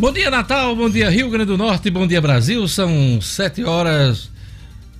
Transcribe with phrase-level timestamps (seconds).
[0.00, 0.74] Bom dia, Natal.
[0.74, 1.90] Bom dia, Rio Grande do Norte.
[1.90, 2.66] Bom dia, Brasil.
[2.66, 4.30] São 7 horas,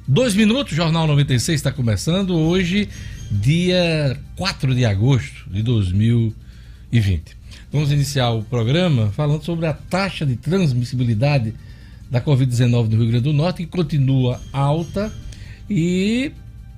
[0.07, 0.77] 2 minutos.
[0.77, 2.87] Jornal 96 está começando hoje,
[3.31, 7.35] dia 4 de agosto de 2020.
[7.73, 11.55] Vamos iniciar o programa falando sobre a taxa de transmissibilidade
[12.11, 15.11] da Covid-19 no Rio Grande do Norte, que continua alta
[15.71, 16.31] e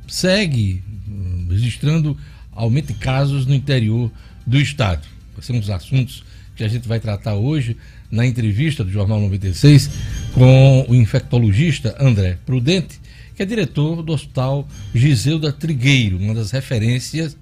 [0.06, 2.16] segue hum, registrando
[2.52, 4.08] aumento de casos no interior
[4.46, 5.02] do estado.
[5.40, 6.22] São os assuntos
[6.54, 7.76] que a gente vai tratar hoje
[8.12, 9.90] na entrevista do Jornal 96
[10.34, 13.00] com o infectologista André Prudente,
[13.34, 17.34] que é diretor do Hospital Giseuda Trigueiro, uma das referências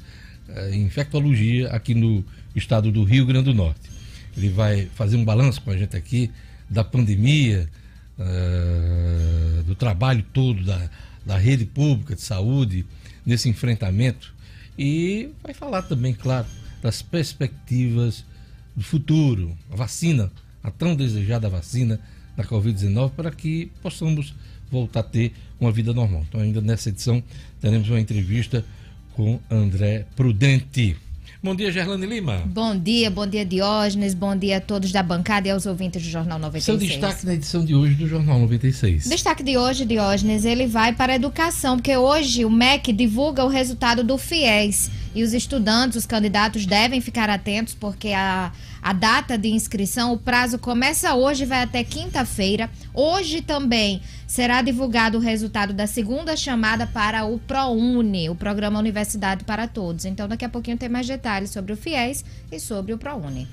[0.48, 3.90] eh, em infectologia aqui no estado do Rio Grande do Norte.
[4.36, 6.30] Ele vai fazer um balanço com a gente aqui
[6.70, 7.68] da pandemia,
[8.16, 10.88] uh, do trabalho todo da,
[11.26, 12.86] da rede pública de saúde
[13.26, 14.32] nesse enfrentamento
[14.78, 16.46] e vai falar também, claro,
[16.80, 18.24] das perspectivas
[18.76, 20.30] do futuro, a vacina,
[20.62, 22.00] a tão desejada vacina
[22.36, 24.34] da Covid-19, para que possamos
[24.70, 26.24] voltar a ter uma vida normal.
[26.28, 27.22] Então, ainda nessa edição,
[27.60, 28.64] teremos uma entrevista
[29.14, 30.96] com André Prudente.
[31.42, 32.42] Bom dia, Gerlane Lima.
[32.46, 34.12] Bom dia, bom dia, Diógenes.
[34.12, 36.64] Bom dia a todos da bancada e aos ouvintes do Jornal 96.
[36.64, 39.08] Seu destaque na edição de hoje do Jornal 96.
[39.08, 43.48] Destaque de hoje, Diógenes, ele vai para a educação, porque hoje o MEC divulga o
[43.48, 44.90] resultado do FIES.
[45.14, 50.18] E os estudantes, os candidatos devem ficar atentos, porque a, a data de inscrição, o
[50.18, 52.70] prazo começa hoje vai até quinta-feira.
[52.94, 59.44] Hoje também será divulgado o resultado da segunda chamada para o ProUni, o Programa Universidade
[59.44, 60.04] para Todos.
[60.04, 63.46] Então, daqui a pouquinho tem mais detalhes sobre o FIES e sobre o ProUni.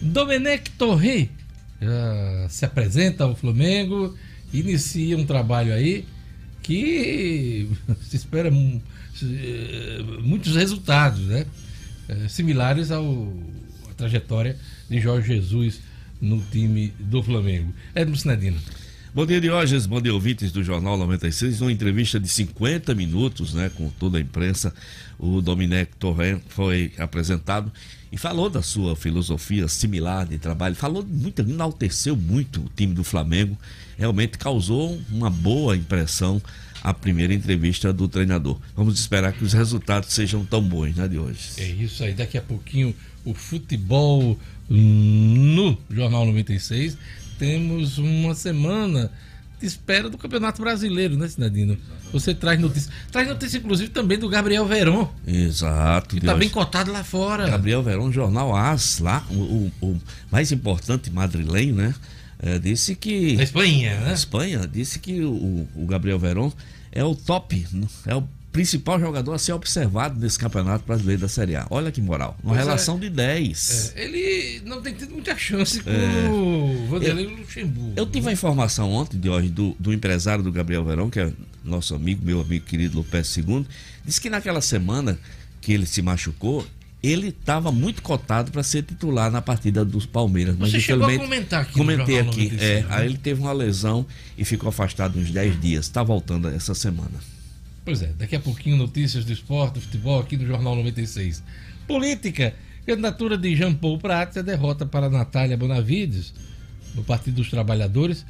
[0.00, 1.30] Domenech Torre
[1.82, 4.16] uh, se apresenta ao Flamengo,
[4.52, 6.06] inicia um trabalho aí
[6.62, 7.68] que
[8.08, 11.44] se espera eh, muitos resultados, né?
[12.08, 13.32] Eh, similares ao,
[14.02, 14.56] trajetória
[14.90, 15.80] de Jorge Jesus
[16.20, 17.72] no time do Flamengo.
[17.94, 18.58] Edmo Sinedino.
[19.14, 19.86] Bom dia, Diógenes.
[19.86, 21.60] Bom dia, ouvintes do Jornal 96.
[21.60, 24.74] Uma entrevista de 50 minutos, né, com toda a imprensa.
[25.18, 27.70] O Dominec Torren foi apresentado
[28.10, 30.74] e falou da sua filosofia similar de trabalho.
[30.74, 33.56] Falou muito, enalteceu muito o time do Flamengo.
[33.98, 36.42] Realmente causou uma boa impressão
[36.82, 38.58] a primeira entrevista do treinador.
[38.76, 41.40] Vamos esperar que os resultados sejam tão bons, né, de hoje.
[41.58, 42.12] É isso aí.
[42.12, 42.94] Daqui a pouquinho
[43.24, 44.38] o futebol
[44.68, 46.96] no Jornal 96.
[47.38, 49.10] Temos uma semana
[49.60, 51.76] de espera do Campeonato Brasileiro, né, Sinadino?
[52.12, 52.92] Você traz notícia.
[53.10, 55.08] Traz notícia, inclusive, também do Gabriel Veron.
[55.26, 56.16] Exato.
[56.16, 57.48] Que está bem cotado lá fora.
[57.48, 60.00] Gabriel Veron, jornal AS, lá, o, o, o
[60.30, 61.94] mais importante madrilenho, né?
[62.42, 63.36] É, disse que.
[63.36, 64.12] Na Espanha, né?
[64.12, 66.52] Espanha, disse que o, o Gabriel Veron
[66.90, 67.64] é o top,
[68.04, 71.66] é o principal jogador a ser observado nesse campeonato brasileiro da Série A.
[71.70, 72.36] Olha que moral.
[72.42, 73.92] Uma pois relação é, de 10.
[73.96, 77.94] É, ele não tem tido muita chance com é, o Vanderlei Luxemburgo.
[77.96, 81.32] Eu tive a informação ontem, de hoje, do, do empresário do Gabriel Verão, que é
[81.64, 83.66] nosso amigo, meu amigo querido Lopes II,
[84.04, 85.18] disse que naquela semana
[85.60, 86.66] que ele se machucou,
[87.02, 90.56] ele estava muito cotado para ser titular na partida dos Palmeiras.
[90.56, 92.50] Mas Você chegou a comentar aqui Comentei aqui.
[92.50, 92.86] 95, é, né?
[92.90, 94.06] Aí ele teve uma lesão
[94.38, 95.86] e ficou afastado uns 10 dias.
[95.86, 97.18] Está voltando essa semana.
[97.84, 101.42] Pois é, daqui a pouquinho notícias do esporte, do futebol aqui no Jornal 96.
[101.88, 102.54] Política.
[102.86, 106.32] Candidatura de Jean Paul Prats é derrota para Natália Bonavides,
[106.94, 108.24] no Partido dos Trabalhadores.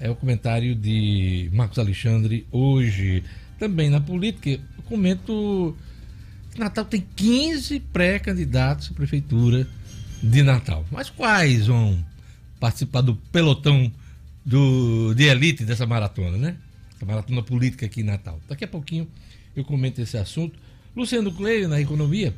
[0.00, 3.22] É o comentário de Marcos Alexandre hoje.
[3.58, 5.76] Também na política, eu comento
[6.58, 9.66] Natal tem 15 pré-candidatos à prefeitura
[10.22, 10.84] de Natal.
[10.90, 12.04] Mas quais vão
[12.58, 13.90] participar do pelotão
[14.44, 16.56] do, de elite dessa maratona, né?
[16.96, 18.40] Essa maratona política aqui em Natal.
[18.48, 19.06] Daqui a pouquinho
[19.54, 20.58] eu comento esse assunto.
[20.96, 22.34] Luciano Cleio, na economia,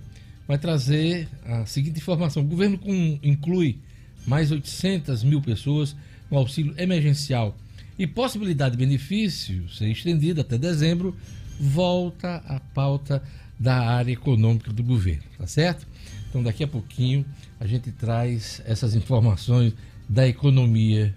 [0.46, 3.78] vai trazer a seguinte informação: o governo com, inclui
[4.26, 5.96] mais 800 mil pessoas
[6.28, 7.56] com auxílio emergencial
[7.98, 11.16] e possibilidade de benefício ser estendida até dezembro,
[11.58, 13.22] volta à pauta
[13.60, 15.86] da área econômica do governo, tá certo?
[16.30, 17.26] Então daqui a pouquinho
[17.60, 19.74] a gente traz essas informações
[20.08, 21.14] da economia.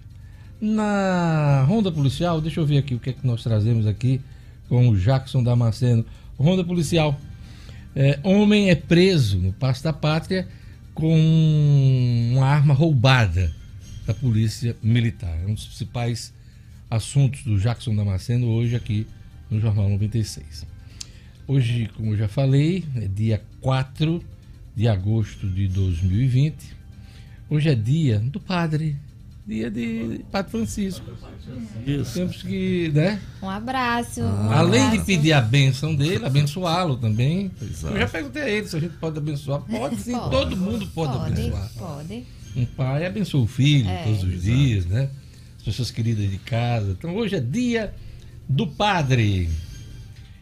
[0.59, 4.19] Na Ronda Policial, deixa eu ver aqui o que é que nós trazemos aqui
[4.67, 6.05] com o Jackson Damasceno.
[6.37, 7.17] Ronda Policial.
[7.95, 10.47] É, homem é preso no Passo da Pátria
[10.93, 11.15] com
[12.33, 13.53] uma arma roubada
[14.05, 15.37] da Polícia Militar.
[15.43, 16.33] É um dos principais
[16.89, 19.07] assuntos do Jackson Damasceno hoje aqui
[19.49, 20.72] no Jornal 96.
[21.47, 24.23] Hoje, como eu já falei, é dia 4
[24.75, 26.55] de agosto de 2020.
[27.49, 28.95] Hoje é dia do padre,
[29.45, 31.05] dia de Padre Francisco.
[31.85, 32.13] Isso.
[32.13, 33.21] Temos que, né?
[33.41, 34.21] Um abraço.
[34.21, 34.47] Ah.
[34.47, 34.99] Um Além abraço.
[34.99, 37.51] de pedir a benção dele, abençoá-lo também.
[37.61, 37.93] Exato.
[37.93, 39.59] Eu já perguntei a ele se a gente pode abençoar.
[39.61, 40.31] Pode sim, pode.
[40.31, 41.69] todo mundo pode, pode abençoar.
[41.77, 42.23] Pode.
[42.55, 44.03] Um pai abençoa o filho É.
[44.03, 45.09] todos os dias, né?
[45.57, 46.91] As pessoas queridas de casa.
[46.97, 47.93] Então hoje é dia
[48.47, 49.49] do padre.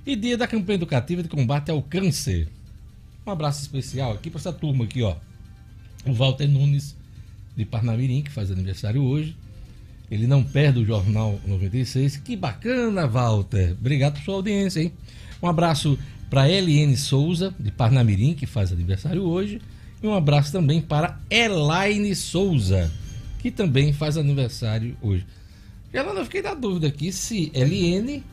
[0.06, 2.48] E dia da campanha educativa de combate ao câncer.
[3.25, 5.15] Um abraço especial aqui para essa turma aqui, ó.
[6.06, 6.95] O Walter Nunes
[7.56, 9.36] de Parnamirim, que faz aniversário hoje.
[10.09, 12.18] Ele não perde o Jornal 96.
[12.18, 13.74] Que bacana, Walter.
[13.80, 14.92] Obrigado por sua audiência, hein?
[15.42, 15.98] Um abraço
[16.31, 19.62] para Eliane Souza, de Parnamirim, que faz aniversário hoje.
[20.01, 22.92] E um abraço também para Elaine Souza,
[23.38, 25.27] que também faz aniversário hoje.
[25.94, 28.24] Ela eu fiquei na dúvida aqui se Eliane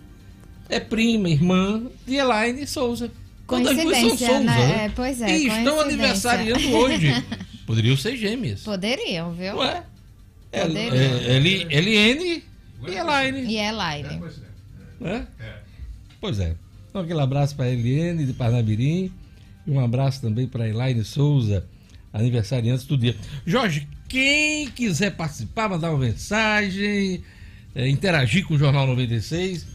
[0.69, 3.11] é prima, irmã de Elaine Souza.
[3.47, 4.85] Todas duas são Souza, né?
[4.85, 7.13] É, pois é, E estão aniversariando hoje.
[7.67, 8.63] Poderiam ser gêmeas.
[8.63, 9.57] Poderiam, viu?
[9.57, 9.83] Ué?
[10.53, 10.95] É, Poderiam.
[10.95, 12.43] é, Eliane
[12.87, 13.43] e Elaine.
[13.45, 14.21] E é Elaine.
[15.01, 15.27] Né?
[16.21, 16.55] Pois é.
[16.89, 19.13] Então, aquele abraço para a Eliane de Parnabirim
[19.67, 21.67] e um abraço também para a Elaine Souza,
[22.13, 23.15] aniversariante do dia.
[23.47, 27.23] Jorge, quem quiser participar, mandar uma mensagem,
[27.75, 29.67] eh, interagir com o Jornal 96,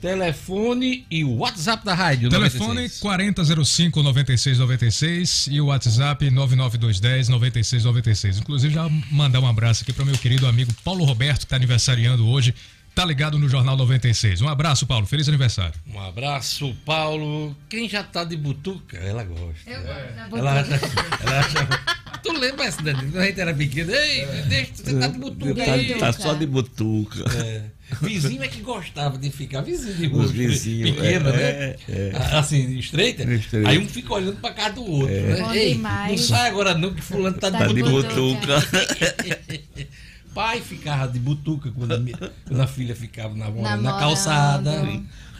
[0.00, 2.30] telefone e WhatsApp da rádio.
[2.30, 3.00] Telefone 96.
[3.00, 8.38] 4005 9696 e o WhatsApp 99210 9696.
[8.38, 11.56] Inclusive, já mandar um abraço aqui para o meu querido amigo Paulo Roberto, que está
[11.56, 12.54] aniversariando hoje.
[12.98, 14.40] Tá ligado no Jornal 96.
[14.42, 15.06] Um abraço, Paulo.
[15.06, 15.72] Feliz aniversário.
[15.94, 17.56] Um abraço, Paulo.
[17.68, 19.70] Quem já tá de butuca, ela gosta.
[19.70, 20.50] Eu gosto da Ela botuca.
[20.50, 22.98] acha, ela acha- Tu lembra essa, Dani?
[22.98, 23.92] Quando a gente era pequeno?
[23.92, 25.94] Ei, deixa, você tá de butuca Tá, aí.
[25.94, 27.24] tá só de butuca.
[27.36, 27.62] É.
[28.02, 30.24] Vizinho é que gostava de ficar, vizinho de rua.
[30.24, 31.40] Os vizinhos, Pequeno, é, né?
[31.40, 32.36] é, é.
[32.36, 33.22] Assim, estreita.
[33.32, 33.70] Estreita.
[33.70, 35.06] Aí um fica olhando pra casa do outro.
[35.14, 35.36] Né?
[35.40, 38.54] Bom Ei, não sai agora não, que fulano tá, Tá Tá de de butuca.
[40.34, 41.98] Pai ficava de butuca quando a,
[42.46, 44.72] quando a filha ficava na, calçada.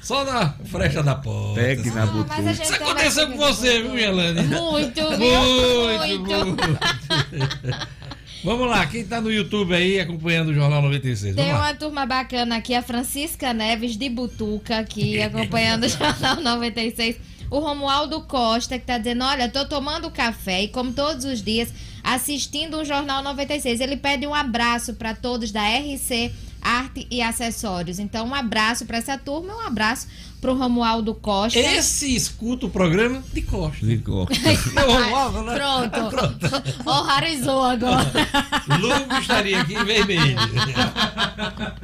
[0.03, 1.61] Só na frecha da porta.
[1.61, 2.53] Pegue na Ah, butuca.
[2.53, 3.99] Isso aconteceu com você, viu.
[3.99, 4.43] Gelane?
[4.43, 5.99] Muito, Muito, viu?
[5.99, 6.47] Muito.
[6.47, 7.89] muito.
[8.45, 11.35] Vamos lá, quem tá no YouTube aí acompanhando o Jornal 96?
[11.35, 11.67] Tem Vamos lá.
[11.67, 17.17] uma turma bacana aqui, a Francisca Neves de Butuca, aqui acompanhando o Jornal 96.
[17.51, 21.73] O Romualdo Costa, que tá dizendo: Olha, tô tomando café e, como todos os dias,
[22.03, 23.81] assistindo o Jornal 96.
[23.81, 27.99] Ele pede um abraço para todos da RC Arte e Acessórios.
[27.99, 30.07] Então, um abraço para essa turma, um abraço
[30.41, 31.59] pro Romualdo Costa.
[31.59, 33.89] Esse escuta o programa de costas.
[33.89, 34.35] De costa.
[34.75, 35.59] Não, logo, né?
[35.59, 36.63] Pronto.
[36.89, 38.13] Organizou agora.
[38.81, 40.37] Lugo estaria aqui vermelho.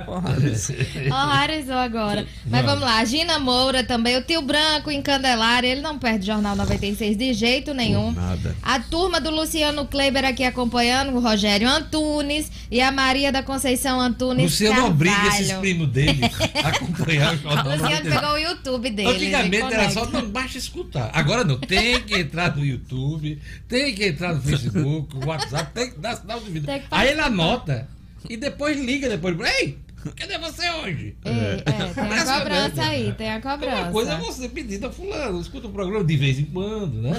[0.07, 2.27] Organizou agora.
[2.47, 2.99] Mas vamos lá.
[2.99, 4.17] A Gina Moura também.
[4.17, 5.69] O tio Branco em Candelária.
[5.69, 8.13] Ele não perde Jornal 96 de jeito nenhum.
[8.13, 8.57] Nada.
[8.63, 14.01] A turma do Luciano Kleiber aqui acompanhando, o Rogério Antunes e a Maria da Conceição
[14.01, 14.45] Antunes.
[14.45, 14.95] Luciano Carvalho.
[14.95, 16.21] obriga esses primos dele
[16.63, 18.15] a acompanhar o Jornal Luciano 96.
[18.15, 19.09] pegou o YouTube dele.
[19.09, 21.11] Antigamente era só, não, basta escutar.
[21.13, 25.91] Agora não, tem que entrar no YouTube, tem que entrar no Facebook, no WhatsApp, tem
[25.91, 26.83] que dar sinal de vida.
[26.91, 27.89] Aí ele anota
[28.29, 29.37] e depois liga depois.
[29.61, 29.79] Ei,
[30.17, 31.17] cadê você hoje?
[31.25, 33.83] É, é, tem a cobrança aí, tem a cobrança.
[33.83, 37.13] Uma coisa é você pedir a fulano, escuta o programa de vez em quando, né?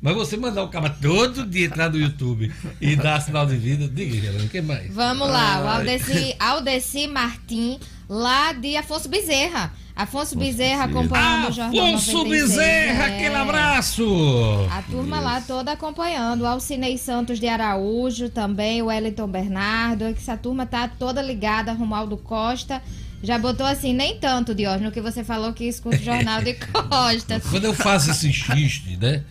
[0.00, 3.88] Mas você mandar o cara todo dia entrar no YouTube e dar sinal de vida,
[3.88, 4.94] diga, Geraldo, o que mais?
[4.94, 9.72] Vamos lá, o Aldeci, Aldeci Martim, lá de Afonso Bezerra.
[9.98, 12.28] Afonso Bezerra acompanhando o Jornal Afonso 96.
[12.30, 13.16] Bezerra, É.
[13.16, 14.04] aquele abraço!
[14.70, 16.42] A turma lá toda acompanhando.
[16.42, 20.04] O Alcinei Santos de Araújo também, o Wellington Bernardo.
[20.14, 21.72] Que essa turma tá toda ligada.
[21.72, 22.80] Romualdo Costa.
[23.20, 26.54] Já botou assim, nem tanto, Diógenes, no que você falou que escuta o Jornal de
[26.70, 27.40] Costa.
[27.50, 29.24] Quando eu faço esse xiste, né?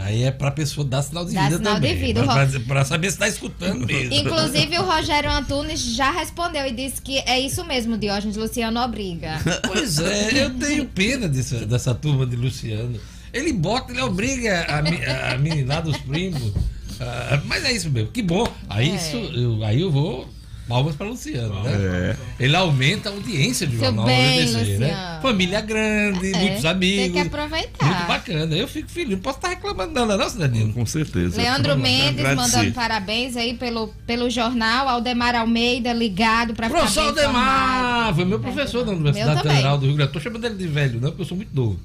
[0.00, 1.96] Aí é pra pessoa dar sinal de Dar vida sinal de também.
[1.96, 2.22] vida.
[2.24, 4.14] Pra, pra- pra saber se tá escutando mesmo.
[4.14, 8.36] Inclusive, o Rogério Antunes já respondeu e disse que é isso mesmo, Diógenes.
[8.36, 9.38] Luciano obriga.
[9.66, 12.98] Pois é, eu tenho pena dessa, dessa turma de Luciano.
[13.32, 16.52] Ele bota, ele obriga a, a meninada, os primos.
[17.00, 18.46] Ah, mas é isso mesmo, que bom.
[18.68, 18.94] Aí, É.
[18.96, 20.28] isso, eu, aí eu vou.
[20.68, 21.72] Palmas para Luciano, né?
[21.72, 22.16] É.
[22.44, 25.18] Ele aumenta a audiência do Seu Jornal bem, 96, né?
[25.22, 27.04] Família grande, É, muitos amigos.
[27.04, 27.86] Tem que aproveitar.
[27.86, 28.54] Muito bacana.
[28.54, 29.12] Eu fico feliz.
[29.12, 30.72] Não posso estar reclamando, não, não, é, Cidadino?
[30.74, 31.40] Com certeza.
[31.40, 31.78] Leandro.
[31.78, 32.56] Mendes Agradecer.
[32.56, 34.88] mandando parabéns aí pelo, pelo jornal.
[34.88, 39.40] Aldemar Almeida ligado para ficar Professor Aldemar, foi meu professor na Meu Universidade.
[39.40, 40.10] Federal do Rio Grande.
[40.10, 41.80] Estou chamando ele de velho, não, porque eu sou muito novo.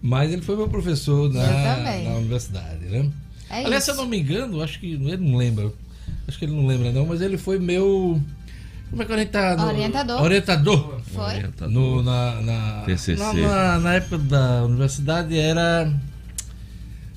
[0.00, 1.44] Mas ele foi meu professor na,
[2.04, 3.10] na universidade, né?
[3.50, 3.92] É Aliás, isso.
[3.92, 5.72] se eu não me engano, acho que ele não lembra.
[6.28, 8.20] Acho que ele não lembra, não, mas ele foi meu.
[8.90, 9.56] Como é que a gente tá?
[9.56, 10.22] No- Orientador.
[10.22, 11.00] Orientador.
[11.14, 11.24] Foi?
[11.24, 11.70] Orientador.
[11.70, 13.16] No, na, na, TCC.
[13.16, 15.90] na, na- na época da universidade era.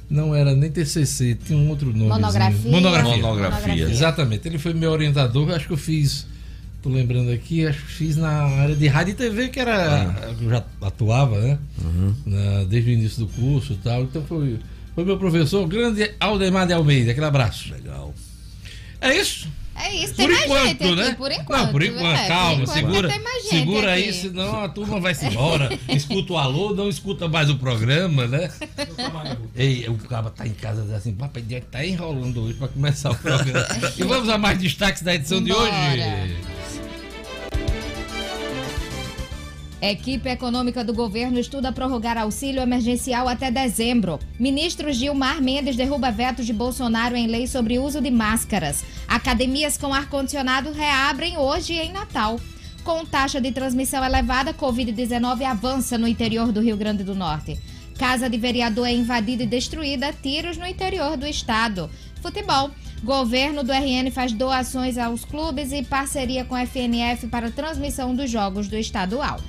[0.09, 2.09] Não era nem TCC, tinha um outro nome.
[2.09, 2.71] Monografia.
[2.71, 3.17] Monografia.
[3.21, 3.83] Monografia.
[3.89, 5.49] Exatamente, ele foi meu orientador.
[5.51, 6.27] Acho que eu fiz,
[6.81, 10.35] tô lembrando aqui, acho que fiz na área de rádio e TV, que era.
[10.41, 11.57] Eu já atuava, né?
[12.25, 14.01] Na- desde o início do curso e tal.
[14.03, 14.59] Então foi,
[14.93, 17.11] foi meu professor, grande Aldemar de Almeida.
[17.11, 17.71] Aquele abraço.
[17.71, 18.13] Legal.
[19.01, 19.49] É isso?
[19.83, 21.07] É isso, tem por mais enquanto, gente né?
[21.07, 21.59] aqui, por enquanto.
[21.59, 23.09] Não, por enquanto, é, calma, por enquanto segura.
[23.49, 25.69] segura aí, senão a turma vai se embora.
[25.89, 28.51] escuta o alô, não escuta mais o programa, né?
[29.55, 33.65] Ei, o cara tá em casa assim, papai tá enrolando hoje para começar o programa.
[33.97, 35.71] e vamos a mais destaques da edição de hoje.
[39.81, 44.19] Equipe econômica do governo estuda prorrogar auxílio emergencial até dezembro.
[44.39, 48.83] Ministro Gilmar Mendes derruba veto de Bolsonaro em lei sobre uso de máscaras.
[49.07, 52.39] Academias com ar-condicionado reabrem hoje em Natal.
[52.83, 57.59] Com taxa de transmissão elevada, Covid-19 avança no interior do Rio Grande do Norte.
[57.97, 61.89] Casa de vereador é invadida e destruída, tiros no interior do estado.
[62.21, 62.69] Futebol.
[63.03, 68.29] Governo do RN faz doações aos clubes e parceria com a FNF para transmissão dos
[68.29, 69.39] jogos do estadual.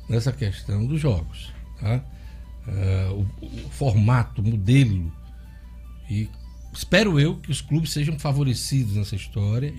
[0.07, 1.51] nessa questão dos jogos.
[1.81, 2.00] Tá?
[2.67, 5.12] Uh, o, o, formato, o modelo.
[6.07, 6.29] E
[6.75, 9.74] espero eu que os clubes sejam favorecidos nessa história,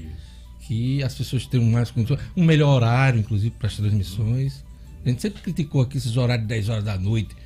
[0.60, 4.64] que as pessoas tenham mais condições, um melhor horário, inclusive, para as transmissões.
[5.04, 7.36] A gente sempre criticou aqui esses horários de 10 horas da noite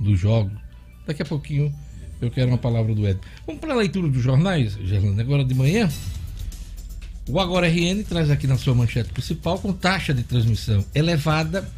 [0.00, 0.52] dos jogos.
[1.06, 1.72] Daqui a pouquinho
[2.20, 3.20] eu quero uma palavra do Ed.
[3.46, 5.20] Vamos para a leitura dos jornais, Gerlando.
[5.20, 5.88] Agora de manhã,
[7.28, 11.70] o Agora RN traz aqui na sua manchete principal com taxa de transmissão elevada,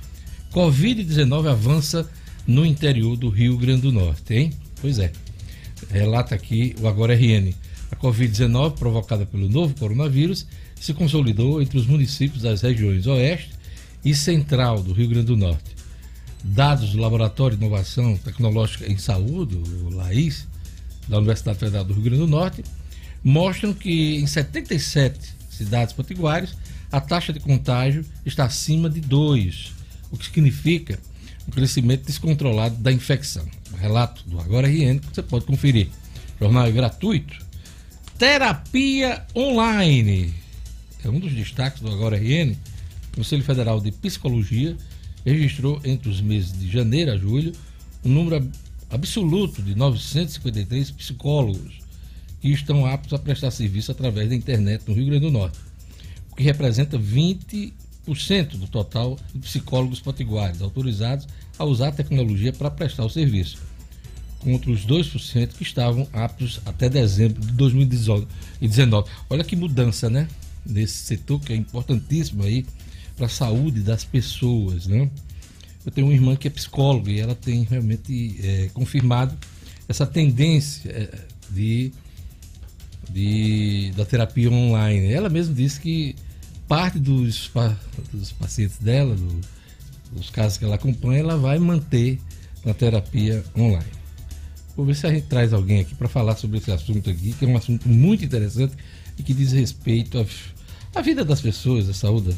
[0.53, 2.09] Covid-19 avança
[2.47, 4.53] no interior do Rio Grande do Norte, hein?
[4.81, 5.13] Pois é
[5.91, 7.55] relata aqui o Agora RN.
[7.91, 10.47] A Covid-19, provocada pelo novo coronavírus,
[10.81, 13.51] se consolidou entre os municípios das regiões Oeste
[14.05, 15.77] e Central do Rio Grande do Norte.
[16.43, 20.47] Dados do Laboratório de Inovação Tecnológica em Saúde, o LAIS,
[21.09, 22.65] da Universidade Federal do Rio Grande do Norte,
[23.23, 25.19] mostram que em 77
[25.51, 26.55] cidades potiguares
[26.91, 29.73] a taxa de contágio está acima de 2,
[30.11, 30.99] o que significa
[31.47, 33.47] um crescimento descontrolado da infecção.
[33.77, 35.89] Relato do Agora RN que você pode conferir.
[36.41, 37.35] O jornal é gratuito.
[38.19, 40.35] Terapia online.
[41.05, 42.57] É um dos destaques do Agora RN.
[43.13, 44.77] O Conselho Federal de Psicologia
[45.25, 47.53] registrou entre os meses de janeiro a julho
[48.05, 48.49] um número
[48.91, 51.81] absoluto de 953 psicólogos
[52.41, 55.59] que estão aptos a prestar serviço através da internet no Rio Grande do Norte,
[56.31, 57.75] o que representa 20
[58.57, 61.27] do total de psicólogos potiguares autorizados
[61.59, 63.59] a usar a tecnologia para prestar o serviço,
[64.41, 69.07] contra os 2% que estavam aptos até dezembro de 2019.
[69.29, 70.29] Olha que mudança, né?
[70.65, 72.67] Nesse setor que é importantíssimo aí
[73.17, 75.11] para a saúde das pessoas, né?
[75.85, 79.37] Eu tenho uma irmã que é psicóloga e ela tem realmente é, confirmado
[79.89, 81.09] essa tendência é,
[81.51, 81.93] de,
[83.09, 85.13] de, da terapia online.
[85.13, 86.17] Ela mesma disse que
[86.67, 87.51] parte dos,
[88.13, 89.17] dos pacientes dela,
[90.13, 92.19] dos casos que ela acompanha, ela vai manter
[92.65, 93.97] na terapia online.
[94.77, 97.45] Vou ver se a gente traz alguém aqui para falar sobre esse assunto aqui, que
[97.45, 98.75] é um assunto muito interessante
[99.19, 102.37] e que diz respeito à, à vida das pessoas, à saúde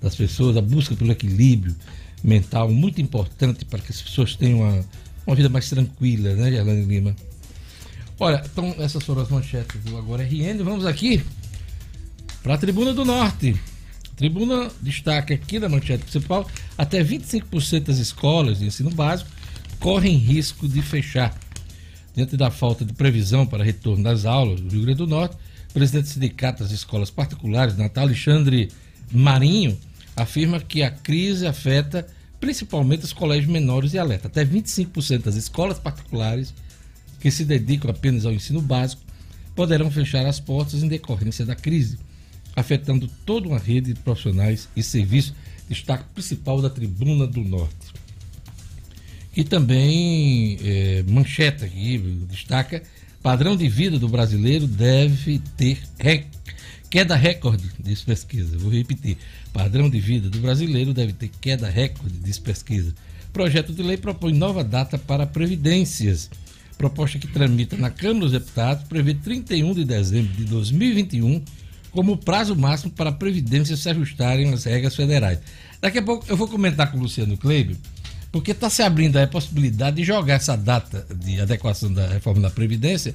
[0.00, 1.74] das pessoas, a busca pelo equilíbrio
[2.22, 4.84] mental, muito importante para que as pessoas tenham uma,
[5.26, 7.16] uma vida mais tranquila, né, Gerlane Lima?
[8.20, 10.62] Olha, então essas foram as manchetes do Agora RN.
[10.64, 11.22] Vamos aqui
[12.42, 13.56] para a Tribuna do Norte.
[14.18, 19.30] Tribuna destaca aqui na manchete principal: até 25% das escolas de ensino básico
[19.78, 21.38] correm risco de fechar.
[22.16, 25.36] Diante da falta de previsão para retorno das aulas do Rio Grande do Norte,
[25.70, 28.68] o presidente do Sindicato das Escolas Particulares, Natal Alexandre
[29.12, 29.78] Marinho,
[30.16, 32.04] afirma que a crise afeta
[32.40, 34.26] principalmente os colégios menores e alerta.
[34.26, 36.52] Até 25% das escolas particulares
[37.20, 39.02] que se dedicam apenas ao ensino básico
[39.54, 41.98] poderão fechar as portas em decorrência da crise
[42.58, 45.34] afetando toda uma rede de profissionais e serviços.
[45.68, 47.92] Destaque principal da Tribuna do Norte.
[49.36, 51.98] E também é, mancheta aqui,
[52.28, 52.82] destaca,
[53.22, 56.26] padrão de vida do brasileiro deve ter rec...
[56.90, 58.56] queda recorde, diz pesquisa.
[58.58, 59.18] Vou repetir,
[59.52, 62.94] padrão de vida do brasileiro deve ter queda recorde, diz pesquisa.
[63.32, 66.30] Projeto de lei propõe nova data para previdências.
[66.78, 71.44] Proposta que tramita na Câmara dos Deputados prevê 31 de dezembro de 2021
[71.90, 75.38] como prazo máximo para a Previdência se ajustarem às regras federais.
[75.80, 77.76] Daqui a pouco eu vou comentar com o Luciano Kleber,
[78.30, 82.50] porque está se abrindo a possibilidade de jogar essa data de adequação da reforma da
[82.50, 83.14] Previdência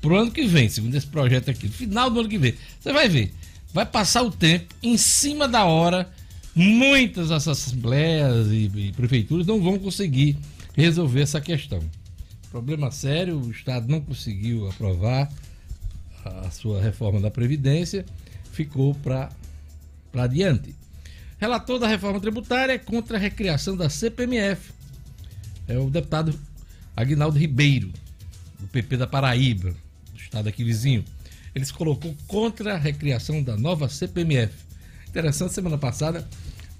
[0.00, 2.54] para o ano que vem, segundo esse projeto aqui, final do ano que vem.
[2.80, 3.32] Você vai ver,
[3.72, 6.10] vai passar o tempo, em cima da hora,
[6.54, 10.36] muitas assembleias e, e prefeituras não vão conseguir
[10.74, 11.80] resolver essa questão.
[12.50, 15.30] Problema sério, o Estado não conseguiu aprovar
[16.28, 18.04] a sua reforma da Previdência,
[18.52, 19.30] ficou para
[20.14, 20.74] adiante.
[21.38, 24.72] Relator da reforma tributária é contra a recriação da CPMF.
[25.68, 26.38] É o deputado
[26.96, 27.92] Agnaldo Ribeiro,
[28.58, 29.70] do PP da Paraíba,
[30.12, 31.04] do estado aqui vizinho.
[31.54, 34.54] Ele se colocou contra a recriação da nova CPMF.
[35.08, 36.26] Interessante, semana passada,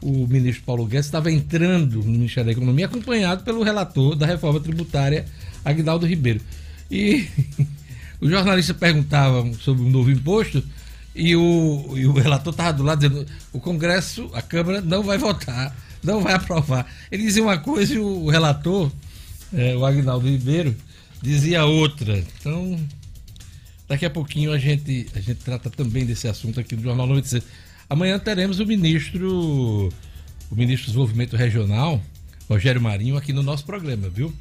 [0.02, 4.60] o ministro Paulo Guedes estava entrando no Ministério da Economia, acompanhado pelo relator da reforma
[4.60, 5.26] tributária,
[5.64, 6.40] Agnaldo Ribeiro.
[6.90, 7.26] E
[8.20, 10.62] o jornalista perguntava sobre o novo imposto
[11.14, 15.16] e o, e o relator estava do lado dizendo: o Congresso, a Câmara, não vai
[15.16, 16.86] votar, não vai aprovar.
[17.10, 18.92] Ele dizia uma coisa e o relator,
[19.52, 20.76] é, o Agnaldo Ribeiro,
[21.22, 22.22] dizia outra.
[22.38, 22.78] Então,
[23.88, 27.42] daqui a pouquinho a gente, a gente trata também desse assunto aqui no Jornal 96.
[27.88, 29.88] Amanhã teremos o ministro,
[30.50, 32.02] o ministro do Desenvolvimento Regional,
[32.48, 34.34] Rogério Marinho, aqui no nosso programa, viu?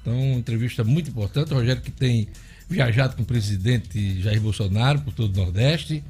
[0.00, 1.52] Então, entrevista muito importante.
[1.52, 2.28] O Rogério que tem
[2.72, 6.02] viajado com o presidente Jair Bolsonaro por todo o Nordeste,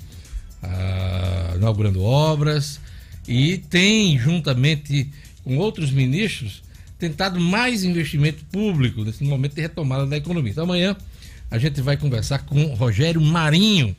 [0.63, 2.81] ah, inaugurando obras,
[3.27, 5.11] e tem, juntamente
[5.45, 6.63] com outros ministros,
[6.99, 10.53] tentado mais investimento público nesse momento de retomada da economia.
[10.53, 10.97] Então, amanhã
[11.51, 13.95] a gente vai conversar com Rogério Marinho,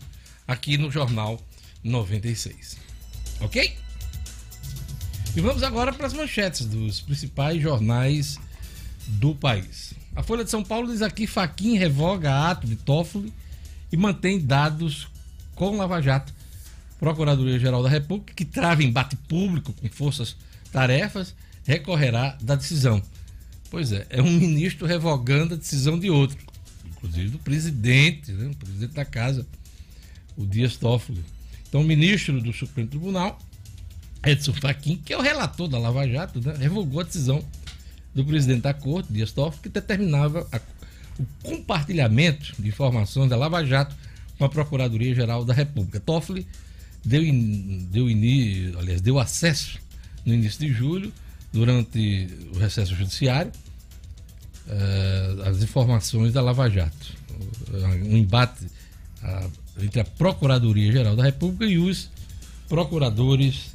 [0.47, 1.39] aqui no Jornal
[1.83, 2.77] 96.
[3.41, 3.75] Ok?
[5.35, 8.39] E vamos agora para as manchetes dos principais jornais
[9.07, 9.92] do país.
[10.15, 13.33] A Folha de São Paulo diz aqui: Faquin revoga ato de Toffoli
[13.91, 15.07] e mantém dados
[15.55, 16.33] com Lava Jato.
[16.99, 23.01] Procuradoria-Geral da República, que trava embate público com forças-tarefas, recorrerá da decisão.
[23.69, 26.37] Pois é, é um ministro revogando a decisão de outro,
[26.85, 29.45] inclusive do presidente, né, o presidente da casa,
[30.37, 31.25] o Dias Toffoli.
[31.67, 33.39] Então, o ministro do Supremo Tribunal,
[34.23, 37.43] Edson Fachin, que é o relator da Lava Jato, né, revogou a decisão
[38.13, 40.59] do presidente da Corte, Dias Toffoli, que determinava a,
[41.19, 43.95] o compartilhamento de informações da Lava Jato
[44.37, 45.99] com a Procuradoria-Geral da República.
[45.99, 46.47] Toffoli
[47.03, 49.79] deu, in, deu, in, aliás, deu acesso
[50.25, 51.11] no início de julho,
[51.51, 53.51] durante o recesso judiciário,
[54.67, 57.13] uh, as informações da Lava Jato.
[58.05, 58.65] Um embate
[59.23, 62.09] uh, entre a Procuradoria-Geral da República e os
[62.67, 63.72] procuradores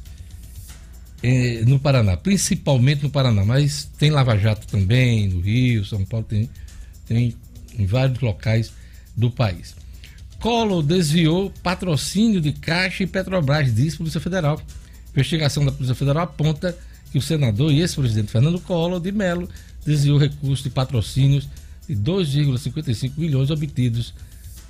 [1.21, 6.25] eh, no Paraná, principalmente no Paraná, mas tem Lava Jato também, no Rio, São Paulo,
[6.25, 6.49] tem,
[7.05, 7.35] tem
[7.77, 8.71] em vários locais
[9.15, 9.75] do país.
[10.39, 14.61] Collor desviou patrocínio de Caixa e Petrobras, diz Polícia Federal.
[15.11, 16.77] investigação da Polícia Federal aponta
[17.11, 19.49] que o senador e ex-presidente Fernando Collor de Mello
[19.85, 21.49] desviou recursos de patrocínios
[21.87, 24.13] de 2,55 milhões obtidos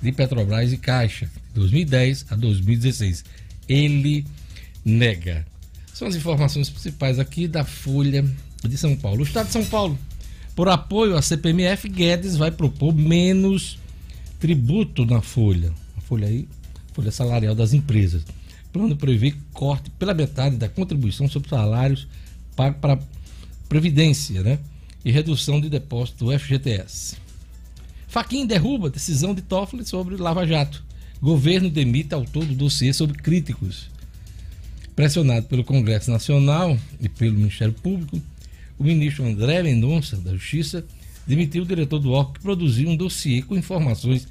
[0.02, 3.24] de Petrobras e Caixa, de 2010 a 2016.
[3.68, 4.26] Ele
[4.84, 5.46] nega.
[5.92, 8.24] São as informações principais aqui da Folha
[8.62, 9.20] de São Paulo.
[9.20, 9.98] O Estado de São Paulo,
[10.54, 13.78] por apoio à CPMF, Guedes vai propor menos
[14.38, 15.72] tributo na folha.
[15.96, 16.48] A folha aí,
[16.92, 18.22] folha salarial das empresas.
[18.22, 22.06] O plano prevê corte pela metade da contribuição sobre salários
[22.54, 22.98] pago para
[23.70, 24.58] Previdência, né?
[25.04, 27.16] E redução de depósito do FGTS.
[28.08, 30.82] Faquin derruba decisão de Toffoli sobre Lava Jato.
[31.22, 33.88] Governo demita autor do dossiê sobre críticos.
[35.00, 38.20] Pressionado pelo Congresso Nacional e pelo Ministério Público,
[38.78, 40.84] o ministro André Mendonça, da Justiça,
[41.26, 44.28] demitiu o diretor do órgão que produziu um dossiê com informações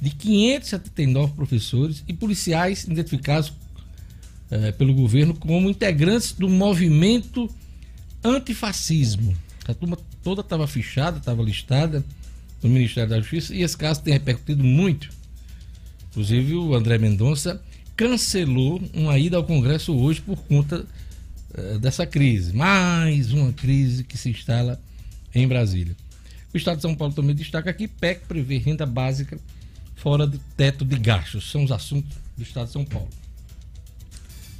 [0.00, 3.52] de 579 professores e policiais identificados
[4.50, 7.46] eh, pelo governo como integrantes do movimento
[8.24, 9.36] antifascismo.
[9.66, 12.02] A turma toda estava fichada, estava listada
[12.62, 15.10] no Ministério da Justiça e esse caso tem repercutido muito.
[16.10, 17.62] Inclusive, o André Mendonça
[17.98, 20.86] cancelou uma ida ao Congresso hoje por conta
[21.58, 22.54] uh, dessa crise.
[22.54, 24.80] Mais uma crise que se instala
[25.34, 25.96] em Brasília.
[26.54, 29.36] O Estado de São Paulo também destaca que PEC prevê renda básica
[29.96, 31.50] fora do teto de gastos.
[31.50, 33.08] São os assuntos do Estado de São Paulo.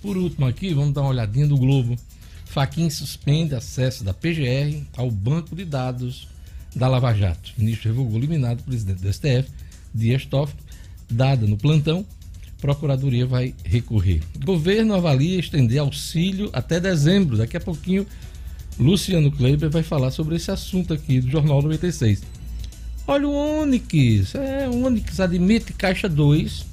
[0.02, 1.96] Por último aqui, vamos dar uma olhadinha do Globo.
[2.44, 6.26] Faquin suspende acesso da PGR ao banco de dados
[6.74, 7.52] da Lava Jato.
[7.56, 9.48] O ministro revogou eliminado o presidente do STF,
[9.94, 10.58] Dias Toffoli,
[11.08, 12.04] dada no plantão
[12.60, 14.20] Procuradoria vai recorrer.
[14.44, 17.36] Governo avalia estender auxílio até dezembro.
[17.36, 18.06] Daqui a pouquinho,
[18.78, 22.22] Luciano Kleiber vai falar sobre esse assunto aqui do Jornal 96.
[23.06, 24.34] Olha o Onix.
[24.34, 26.66] É, o Onix admite Caixa 2,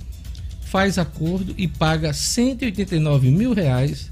[0.65, 4.11] faz acordo e paga 189 mil reais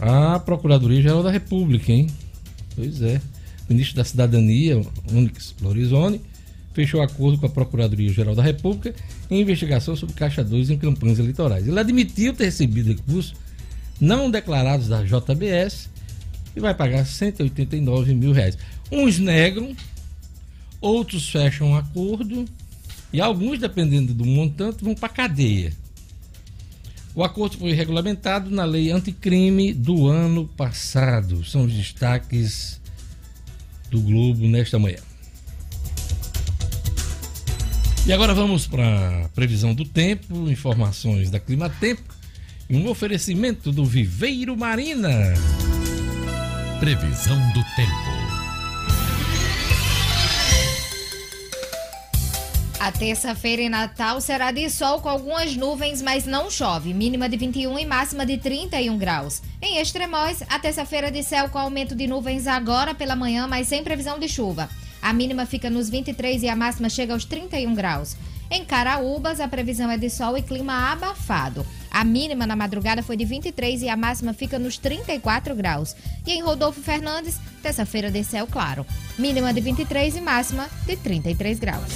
[0.00, 2.06] à Procuradoria Geral da República, hein?
[2.74, 3.20] Pois é.
[3.68, 4.80] Ministro da Cidadania,
[5.12, 6.20] Onix Lorizone,
[6.76, 8.94] fechou acordo com a Procuradoria-Geral da República
[9.30, 11.66] em investigação sobre Caixa 2 em campanhas eleitorais.
[11.66, 13.34] Ele admitiu ter recebido recursos
[13.98, 15.88] não declarados da JBS
[16.54, 18.58] e vai pagar 189 mil reais.
[18.92, 19.74] Uns negam
[20.78, 22.44] outros fecham acordo
[23.10, 25.72] e alguns, dependendo do montante, vão para cadeia.
[27.14, 31.42] O acordo foi regulamentado na lei anticrime do ano passado.
[31.42, 32.78] São os destaques
[33.90, 34.98] do Globo nesta manhã.
[38.06, 42.14] E agora vamos para a previsão do tempo, informações da Clima Tempo
[42.70, 45.34] e um oferecimento do Viveiro Marina.
[46.78, 48.16] Previsão do tempo.
[52.78, 56.94] A terça-feira em Natal será de sol com algumas nuvens, mas não chove.
[56.94, 59.42] Mínima de 21 e máxima de 31 graus.
[59.60, 63.82] Em Extremóis, a terça-feira de céu com aumento de nuvens agora pela manhã, mas sem
[63.82, 64.68] previsão de chuva.
[65.02, 68.16] A mínima fica nos 23 e a máxima chega aos 31 graus.
[68.50, 71.66] Em Caraúbas, a previsão é de sol e clima abafado.
[71.90, 75.96] A mínima na madrugada foi de 23 e a máxima fica nos 34 graus.
[76.26, 78.86] E em Rodolfo Fernandes, terça-feira de céu claro.
[79.18, 81.92] Mínima de 23 e máxima de 33 graus.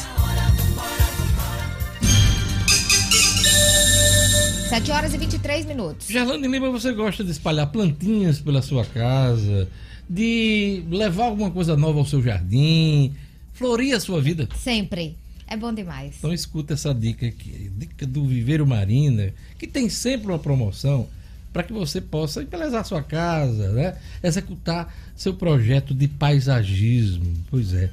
[4.71, 6.07] 7 horas e 23 minutos.
[6.07, 9.69] Gerlane Lima, você gosta de espalhar plantinhas pela sua casa,
[10.11, 13.15] de levar alguma coisa nova ao seu jardim,
[13.55, 14.49] florir a sua vida?
[14.57, 15.17] Sempre.
[15.47, 16.17] É bom demais.
[16.19, 21.09] Então escuta essa dica aqui, dica do Viveiro Marina, que tem sempre uma promoção
[21.53, 23.97] para que você possa embelezar sua casa, né?
[24.23, 27.33] Executar seu projeto de paisagismo.
[27.49, 27.91] Pois é.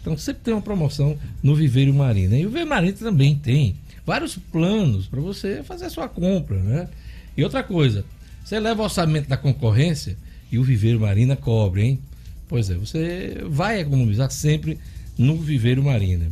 [0.00, 2.36] Então sempre tem uma promoção no Viveiro Marina.
[2.36, 6.88] E o Viveiro Marina também tem vários planos para você fazer a sua compra, né?
[7.36, 8.04] E outra coisa,
[8.44, 10.16] você leva o orçamento da concorrência
[10.50, 12.00] e o Viveiro Marina cobre, hein?
[12.48, 14.78] Pois é, você vai economizar sempre
[15.16, 16.26] no Viveiro Marina.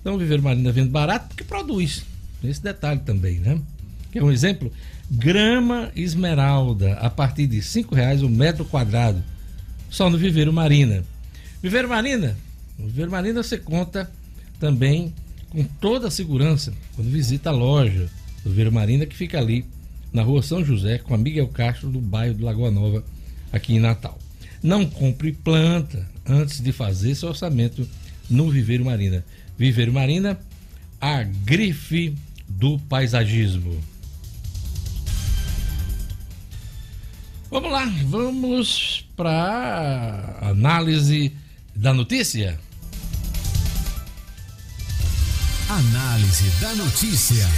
[0.00, 2.04] Então o Viveiro Marina vende barato porque produz.
[2.42, 3.60] Esse detalhe também, né?
[4.12, 4.72] Que é um exemplo,
[5.10, 9.22] grama esmeralda a partir de cinco reais o metro quadrado,
[9.90, 11.04] só no Viveiro Marina.
[11.62, 12.36] Viveiro Marina,
[12.78, 14.10] no Viveiro Marina você conta
[14.60, 15.12] também
[15.50, 18.08] com toda a segurança quando visita a loja
[18.44, 19.64] do Viveiro Marina que fica ali
[20.12, 23.04] na rua São José com a Miguel Castro do bairro do Lagoa Nova
[23.52, 24.18] aqui em Natal.
[24.62, 27.88] Não compre planta antes de fazer seu orçamento
[28.28, 29.24] no Viveiro Marina.
[29.56, 30.38] Viveiro Marina,
[31.00, 32.14] a grife
[32.48, 33.80] do paisagismo.
[37.50, 41.32] Vamos lá, vamos para análise
[41.74, 42.60] da notícia.
[45.68, 47.48] Análise da notícia.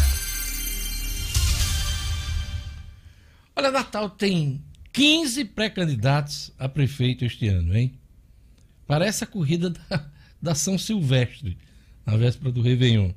[3.56, 4.60] Olha, Natal tem
[4.92, 7.92] 15 pré-candidatos a prefeito este ano, hein?
[8.86, 10.10] Parece a corrida da,
[10.42, 11.56] da São Silvestre
[12.04, 13.12] na véspera do Réveillon.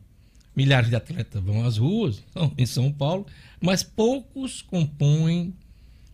[0.55, 2.23] Milhares de atletas vão às ruas
[2.57, 3.25] em São Paulo,
[3.59, 5.55] mas poucos compõem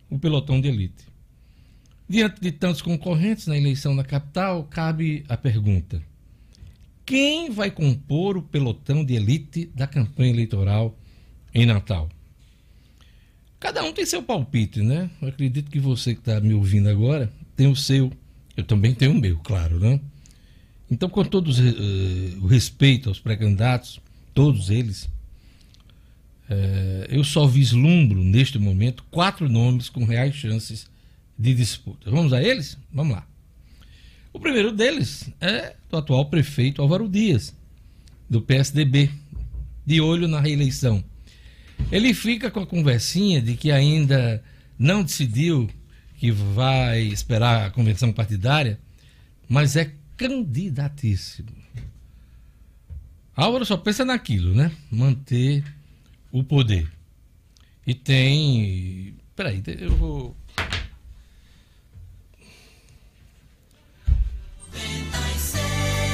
[0.09, 1.05] o pelotão de elite.
[2.07, 6.01] Diante de tantos concorrentes na eleição na capital, cabe a pergunta:
[7.05, 10.97] quem vai compor o pelotão de elite da campanha eleitoral
[11.53, 12.09] em Natal?
[13.59, 15.09] Cada um tem seu palpite, né?
[15.21, 18.11] Eu acredito que você que está me ouvindo agora tem o seu.
[18.55, 19.99] Eu também tenho o meu, claro, né?
[20.89, 23.99] Então, com todo uh, o respeito aos pré-candidatos,
[24.33, 25.03] todos eles,
[26.49, 30.87] uh, eu só vislumbro neste momento quatro nomes com reais chances
[31.37, 32.09] de disputa.
[32.09, 32.77] Vamos a eles?
[32.91, 33.27] Vamos lá.
[34.31, 37.55] O primeiro deles é o atual prefeito Álvaro Dias,
[38.29, 39.09] do PSDB,
[39.85, 41.03] de olho na reeleição.
[41.91, 44.43] Ele fica com a conversinha de que ainda
[44.77, 45.69] não decidiu
[46.17, 48.79] que vai esperar a convenção partidária,
[49.47, 51.49] mas é candidatíssimo.
[53.35, 54.69] Álvaro só pensa naquilo, né?
[54.91, 55.63] Manter
[56.29, 56.91] o poder.
[57.87, 59.15] E tem.
[59.35, 60.35] Peraí, eu vou.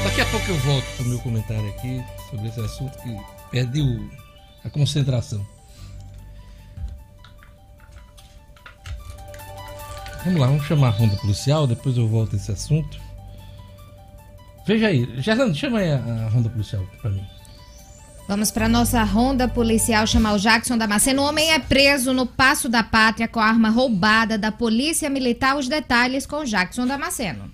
[0.04, 2.00] Daqui a pouco eu volto para o meu comentário aqui
[2.30, 4.10] sobre esse assunto que perdi o,
[4.64, 5.55] a concentração.
[10.26, 13.00] Vamos lá, vamos chamar a ronda policial, depois eu volto a esse assunto.
[14.66, 17.24] Veja aí, Gerlando, chama aí a, a ronda policial para mim.
[18.28, 21.22] Vamos para nossa ronda policial chamar o Jackson Damasceno.
[21.22, 25.56] O homem é preso no Passo da Pátria com a arma roubada da Polícia Militar.
[25.56, 27.54] Os detalhes com Jackson Damasceno.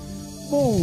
[0.51, 0.75] Bom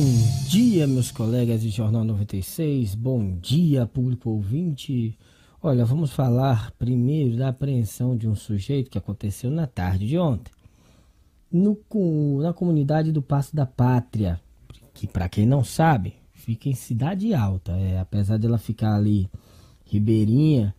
[0.48, 2.94] dia, meus colegas de Jornal 96.
[2.94, 5.14] Bom dia, público ouvinte.
[5.62, 10.50] Olha, vamos falar primeiro da apreensão de um sujeito que aconteceu na tarde de ontem,
[11.52, 11.78] no,
[12.40, 14.40] na comunidade do Passo da Pátria,
[14.94, 17.72] que para quem não sabe, fica em Cidade Alta.
[17.72, 19.30] É, apesar dela ficar ali
[19.84, 20.74] ribeirinha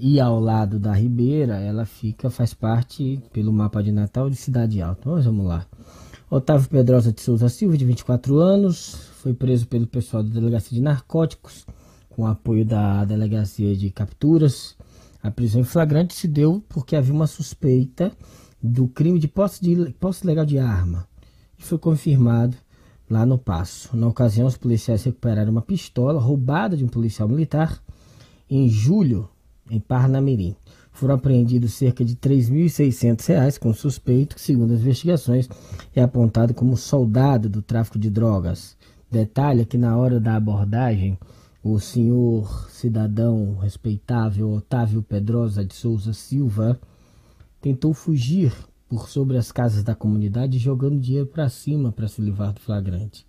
[0.00, 4.80] e ao lado da Ribeira, ela fica faz parte pelo mapa de Natal de Cidade
[4.80, 5.10] Alta.
[5.10, 5.66] Mas vamos lá.
[6.30, 10.82] Otávio Pedrosa de Souza Silva, de 24 anos, foi preso pelo pessoal da Delegacia de
[10.82, 11.66] Narcóticos,
[12.08, 14.74] com apoio da Delegacia de Capturas.
[15.22, 18.10] A prisão em flagrante se deu porque havia uma suspeita
[18.62, 21.06] do crime de posse, de, posse legal de arma.
[21.58, 22.56] E foi confirmado
[23.08, 23.94] lá no Passo.
[23.94, 27.82] Na ocasião, os policiais recuperaram uma pistola roubada de um policial militar
[28.48, 29.28] em julho,
[29.70, 30.56] em Parnamirim
[30.94, 35.48] foram apreendidos cerca de R$ 3.600 com suspeito que, segundo as investigações,
[35.94, 38.76] é apontado como soldado do tráfico de drogas.
[39.10, 41.18] Detalhe que na hora da abordagem,
[41.62, 46.78] o senhor cidadão respeitável Otávio Pedrosa de Souza Silva
[47.60, 48.52] tentou fugir
[48.88, 53.26] por sobre as casas da comunidade jogando dinheiro para cima para se livrar do flagrante.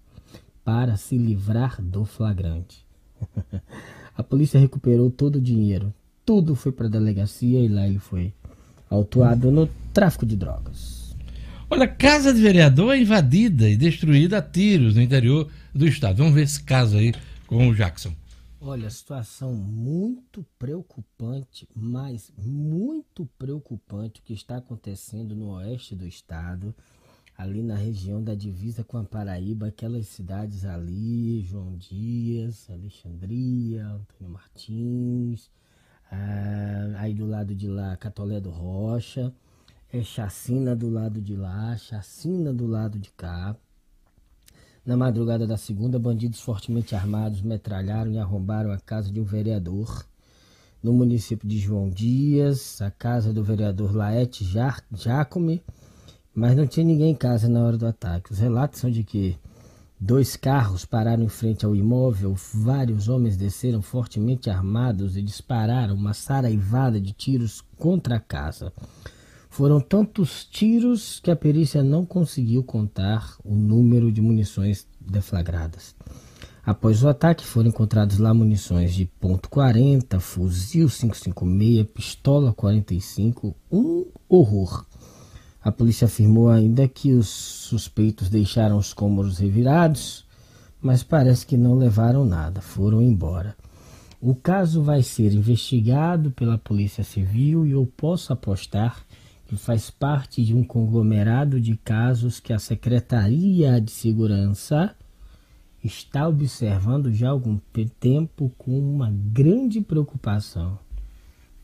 [0.64, 2.86] Para se livrar do flagrante.
[4.16, 5.92] A polícia recuperou todo o dinheiro,
[6.26, 8.34] tudo foi para a delegacia e lá ele foi
[8.90, 11.16] autuado no tráfico de drogas.
[11.70, 16.18] Olha, casa de vereador é invadida e destruída a tiros no interior do estado.
[16.18, 17.14] Vamos ver esse caso aí
[17.48, 18.14] com o Jackson.
[18.60, 26.74] Olha, situação muito preocupante, mas muito preocupante o que está acontecendo no oeste do estado,
[27.38, 34.34] ali na região da divisa com a Paraíba, aquelas cidades ali, João Dias, Alexandria, Antônio
[34.34, 35.50] Martins,
[36.12, 39.34] ah, aí do lado de lá, Catolé do Rocha.
[39.92, 43.56] É chacina do lado de lá, chacina do lado de cá.
[44.86, 50.06] Na madrugada da segunda, bandidos fortemente armados metralharam e arrombaram a casa de um vereador
[50.84, 54.46] no município de João Dias, a casa do vereador Laete
[54.92, 55.64] Jacome,
[56.34, 58.32] mas não tinha ninguém em casa na hora do ataque.
[58.32, 59.36] Os relatos são de que
[60.00, 66.14] Dois carros pararam em frente ao imóvel, vários homens desceram fortemente armados e dispararam uma
[66.14, 68.74] saraivada de tiros contra a casa.
[69.50, 75.96] Foram tantos tiros que a perícia não conseguiu contar o número de munições deflagradas.
[76.66, 84.08] Após o ataque, foram encontrados lá munições de ponto .40, fuzil 556, pistola 45, um
[84.28, 84.86] horror.
[85.66, 90.24] A polícia afirmou ainda que os suspeitos deixaram os cômodos revirados,
[90.80, 93.58] mas parece que não levaram nada, foram embora.
[94.22, 99.04] O caso vai ser investigado pela Polícia Civil e eu posso apostar
[99.48, 104.96] que faz parte de um conglomerado de casos que a Secretaria de Segurança
[105.84, 107.58] está observando já há algum
[108.00, 110.78] tempo com uma grande preocupação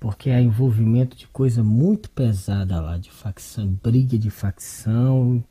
[0.02, 5.44] porque há envolvimento de coisa muito pesada lá, de facção, briga de facção.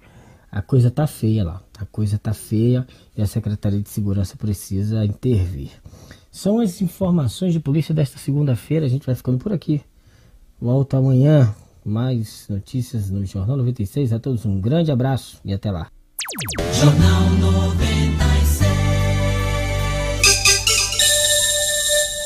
[0.51, 2.85] A coisa tá feia lá, a coisa tá feia
[3.17, 5.71] e a Secretaria de Segurança precisa intervir.
[6.33, 9.83] São as informações de polícia desta segunda-feira, a gente vai ficando por aqui.
[10.61, 14.13] Volto amanhã, mais notícias no Jornal 96.
[14.13, 15.87] A todos um grande abraço e até lá.
[16.75, 18.30] Jornal 96.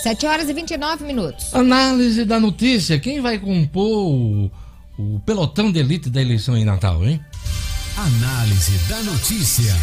[0.05, 1.55] 7 horas e 29 minutos.
[1.55, 3.01] Análise da notícia.
[3.01, 4.51] Quem vai compor o,
[4.99, 7.19] o pelotão de elite da eleição em Natal, hein?
[7.97, 9.75] Análise da notícia.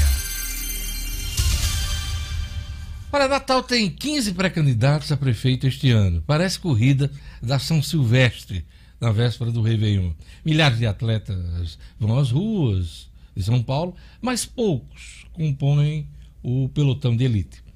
[3.12, 6.24] Olha, Natal tem 15 pré-candidatos a prefeito este ano.
[6.28, 7.10] Parece corrida
[7.42, 8.64] da São Silvestre,
[9.00, 10.12] na véspera do Réveillon.
[10.46, 16.08] Milhares de atletas vão às ruas de São Paulo, mas poucos compõem
[16.44, 17.71] o pelotão de elite.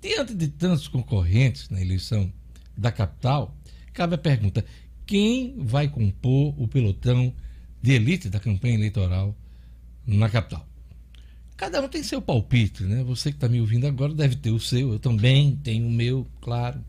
[0.00, 2.32] Diante de tantos concorrentes na eleição
[2.76, 3.56] da capital,
[3.92, 4.64] cabe a pergunta:
[5.04, 7.34] quem vai compor o pelotão
[7.82, 9.36] de elite da campanha eleitoral
[10.06, 10.66] na capital?
[11.56, 13.02] Cada um tem seu palpite, né?
[13.02, 16.24] Você que está me ouvindo agora deve ter o seu, eu também tenho o meu,
[16.40, 16.80] claro.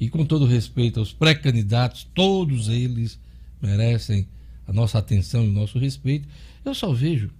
[0.00, 3.20] E com todo respeito aos pré-candidatos, todos eles
[3.60, 4.26] merecem
[4.66, 6.26] a nossa atenção e o nosso respeito.
[6.64, 7.30] Eu só vejo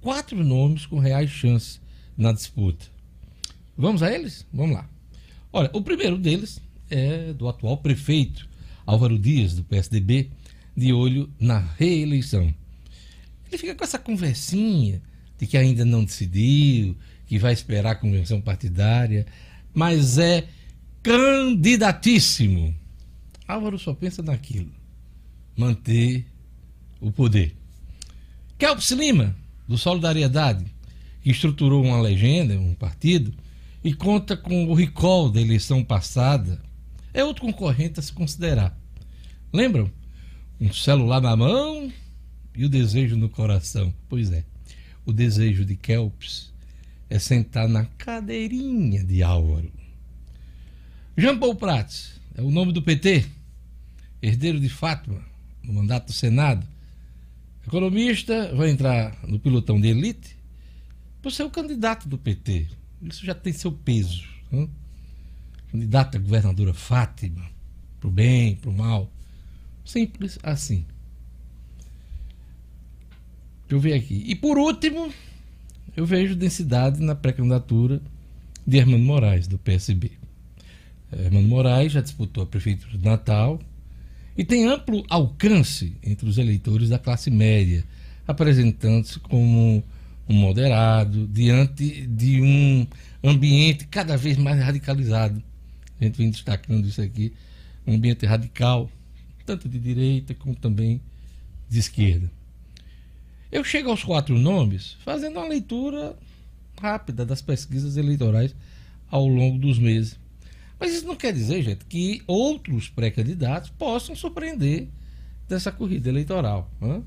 [0.00, 1.80] quatro nomes com reais chances
[2.16, 2.91] na disputa.
[3.76, 4.46] Vamos a eles?
[4.52, 4.88] Vamos lá.
[5.52, 8.48] Olha, o primeiro deles é do atual prefeito
[8.86, 10.30] Álvaro Dias, do PSDB,
[10.76, 12.52] de olho na reeleição.
[13.48, 15.00] Ele fica com essa conversinha
[15.38, 19.26] de que ainda não decidiu, que vai esperar a convenção partidária,
[19.74, 20.46] mas é
[21.02, 22.74] candidatíssimo.
[23.46, 24.70] Álvaro só pensa naquilo:
[25.56, 26.26] manter
[27.00, 27.54] o poder.
[28.58, 29.34] Kelps Lima,
[29.66, 30.64] do Solidariedade,
[31.22, 33.34] que estruturou uma legenda, um partido,
[33.84, 36.62] e conta com o recall da eleição passada,
[37.12, 38.78] é outro concorrente a se considerar.
[39.52, 39.90] Lembram?
[40.60, 41.92] Um celular na mão
[42.54, 43.92] e o desejo no coração.
[44.08, 44.44] Pois é,
[45.04, 46.52] o desejo de Kelps
[47.10, 49.70] é sentar na cadeirinha de Álvaro.
[51.16, 53.26] Jean Paul Prats é o nome do PT,
[54.22, 55.22] herdeiro de Fátima,
[55.62, 56.66] no mandato do Senado.
[57.66, 60.36] Economista, vai entrar no pilotão de elite
[61.20, 62.68] por ser o candidato do PT.
[63.02, 64.24] Isso já tem seu peso.
[64.50, 64.68] Né?
[65.70, 67.44] Candidata governadora Fátima,
[67.98, 69.10] pro bem, pro mal.
[69.84, 70.84] Simples assim.
[73.62, 74.22] Deixa eu ver aqui.
[74.26, 75.12] E por último,
[75.96, 78.00] eu vejo densidade na pré-candidatura
[78.66, 80.12] de Hermano Moraes, do PSB.
[81.10, 83.60] Hermano Moraes já disputou a prefeitura de Natal
[84.36, 87.84] e tem amplo alcance entre os eleitores da classe média,
[88.26, 89.82] apresentando-se como
[90.28, 92.86] um moderado diante de um
[93.22, 95.42] ambiente cada vez mais radicalizado.
[96.00, 97.32] A gente vem destacando isso aqui,
[97.86, 98.90] um ambiente radical,
[99.44, 101.00] tanto de direita como também
[101.68, 102.30] de esquerda.
[103.50, 106.16] Eu chego aos quatro nomes fazendo uma leitura
[106.80, 108.54] rápida das pesquisas eleitorais
[109.10, 110.18] ao longo dos meses.
[110.80, 114.88] Mas isso não quer dizer, gente, que outros pré-candidatos possam surpreender
[115.48, 116.68] dessa corrida eleitoral.
[116.80, 117.02] Né?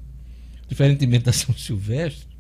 [0.68, 2.35] Diferentemente da São Silvestre,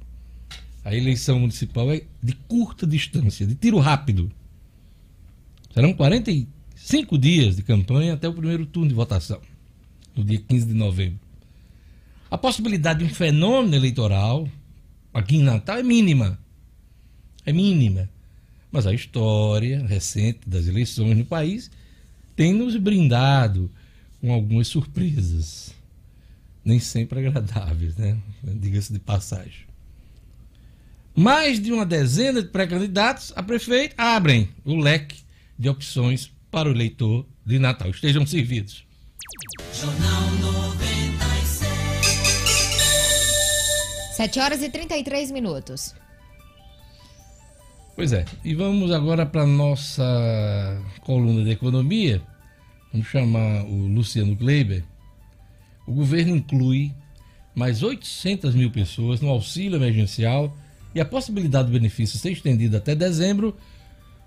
[0.86, 4.32] a eleição municipal é de curta distância, de tiro rápido.
[5.74, 9.42] Serão 45 dias de campanha até o primeiro turno de votação,
[10.16, 11.20] no dia 15 de novembro.
[12.30, 14.48] A possibilidade de um fenômeno eleitoral
[15.12, 16.38] aqui em Natal é mínima.
[17.44, 18.08] É mínima.
[18.72, 21.72] Mas a história recente das eleições no país
[22.36, 23.72] tem nos brindado
[24.22, 25.74] com algumas surpresas,
[26.64, 28.18] nem sempre agradáveis, né?
[28.44, 29.66] Diga-se de passagem.
[31.16, 35.24] Mais de uma dezena de pré-candidatos a prefeito abrem o leque
[35.58, 37.90] de opções para o eleitor de Natal.
[37.90, 38.86] Estejam servidos.
[39.74, 41.62] Jornal 96.
[44.18, 45.96] 7 horas e 33 minutos.
[47.96, 50.04] Pois é, e vamos agora para a nossa
[51.00, 52.22] coluna de economia.
[52.92, 54.84] Vamos chamar o Luciano Kleiber.
[55.88, 56.94] O governo inclui
[57.56, 60.54] mais 800 mil pessoas no auxílio emergencial
[60.96, 63.54] e a possibilidade do benefício ser estendido até dezembro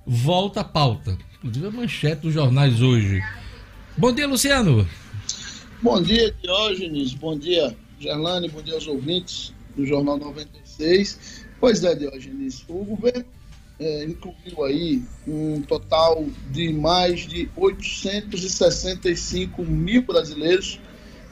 [0.06, 1.16] volta à pauta.
[1.38, 3.22] Inclusive a manchete dos jornais hoje.
[3.96, 4.86] Bom dia, Luciano.
[5.82, 7.14] Bom dia, Diógenes.
[7.14, 8.48] Bom dia, Gerlane.
[8.48, 11.46] Bom dia aos ouvintes do Jornal 96.
[11.58, 12.66] Pois é, Diógenes.
[12.68, 13.24] O governo
[13.80, 20.78] é, incluiu aí um total de mais de 865 mil brasileiros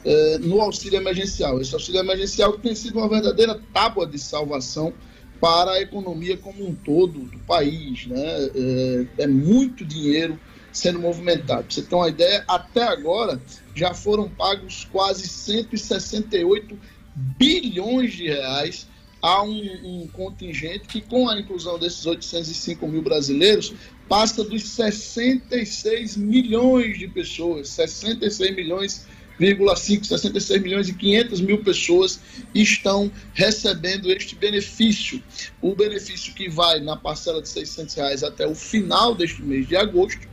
[0.03, 1.61] é, no auxílio emergencial.
[1.61, 4.91] Esse auxílio emergencial tem sido uma verdadeira tábua de salvação
[5.39, 8.07] para a economia como um todo do país.
[8.07, 8.21] Né?
[8.55, 10.39] É, é muito dinheiro
[10.71, 11.71] sendo movimentado.
[11.71, 13.41] Você ter uma ideia, até agora
[13.75, 16.77] já foram pagos quase 168
[17.15, 18.87] bilhões de reais
[19.21, 19.49] há um,
[19.83, 23.73] um, contingente que, com a inclusão desses 805 mil brasileiros,
[24.07, 29.07] passa dos 66 milhões de pessoas, 66 milhões
[29.39, 32.19] 66 milhões e 500 mil pessoas
[32.53, 35.21] estão recebendo este benefício.
[35.61, 39.75] O benefício que vai na parcela de 600 reais até o final deste mês de
[39.75, 40.27] agosto.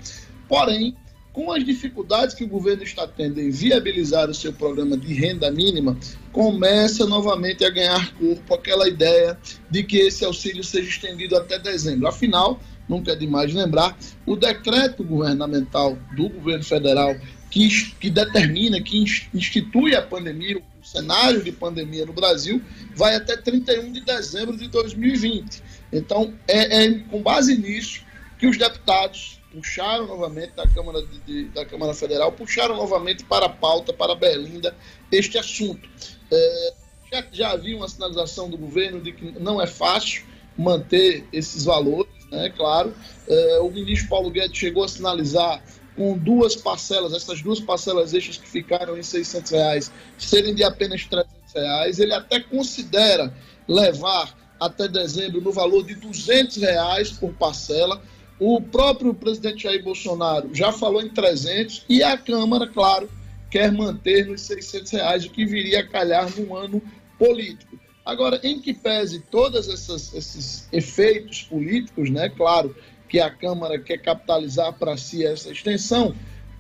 [0.49, 0.97] Porém,
[1.35, 5.51] com as dificuldades que o governo está tendo em viabilizar o seu programa de renda
[5.51, 5.99] mínima,
[6.31, 9.37] começa novamente a ganhar corpo aquela ideia
[9.69, 12.07] de que esse auxílio seja estendido até dezembro.
[12.07, 17.15] Afinal, nunca é demais lembrar, o decreto governamental do governo federal
[17.51, 22.61] que, que determina, que institui a pandemia, o cenário de pandemia no Brasil,
[22.95, 25.63] vai até 31 de dezembro de 2020.
[25.93, 28.03] Então, é, é com base nisso
[28.39, 33.47] que os deputados puxaram novamente da Câmara, de, de, da Câmara Federal, puxaram novamente para
[33.47, 34.77] a pauta, para Berlinda,
[35.13, 35.89] este assunto.
[36.31, 36.75] É,
[37.13, 40.25] já, já havia uma sinalização do governo de que não é fácil
[40.57, 42.95] manter esses valores, né, claro.
[43.29, 45.63] É, o ministro Paulo Guedes chegou a sinalizar
[45.97, 51.05] com duas parcelas, essas duas parcelas extras que ficaram em 600 reais, serem de apenas
[51.05, 51.99] 300 reais.
[51.99, 53.33] Ele até considera
[53.69, 58.03] levar até dezembro no valor de 200 reais por parcela,
[58.39, 63.09] o próprio presidente Jair Bolsonaro já falou em 300 e a Câmara, claro,
[63.51, 66.83] quer manter nos 600 reais, o que viria a calhar num ano
[67.19, 67.79] político.
[68.05, 72.29] Agora, em que pese todos esses efeitos políticos, né?
[72.29, 72.77] Claro
[73.09, 76.15] que a Câmara quer capitalizar para si essa extensão,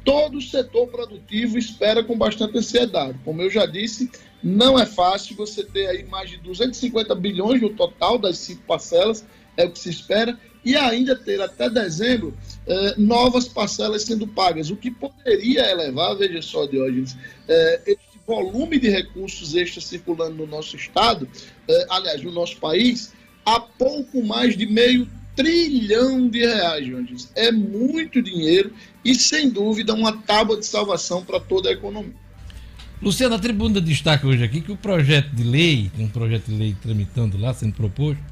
[0.05, 3.18] todo o setor produtivo espera com bastante ansiedade.
[3.24, 4.11] Como eu já disse,
[4.42, 9.24] não é fácil você ter aí mais de 250 bilhões no total das cinco parcelas,
[9.57, 12.34] é o que se espera, e ainda ter até dezembro
[12.66, 17.16] eh, novas parcelas sendo pagas, o que poderia elevar, veja só, Diógenes,
[17.49, 17.97] eh,
[18.27, 21.29] volume de recursos extras circulando no nosso estado,
[21.68, 23.12] eh, aliás, no nosso país,
[23.45, 27.31] a pouco mais de meio trilhão de reais, Diógenes.
[27.35, 28.72] É muito dinheiro
[29.05, 32.14] e, sem dúvida, uma tábua de salvação para toda a economia.
[33.03, 36.77] Luciano, a tribuna destaca hoje aqui que o projeto de lei, um projeto de lei
[36.81, 38.22] tramitando lá, sendo proposto,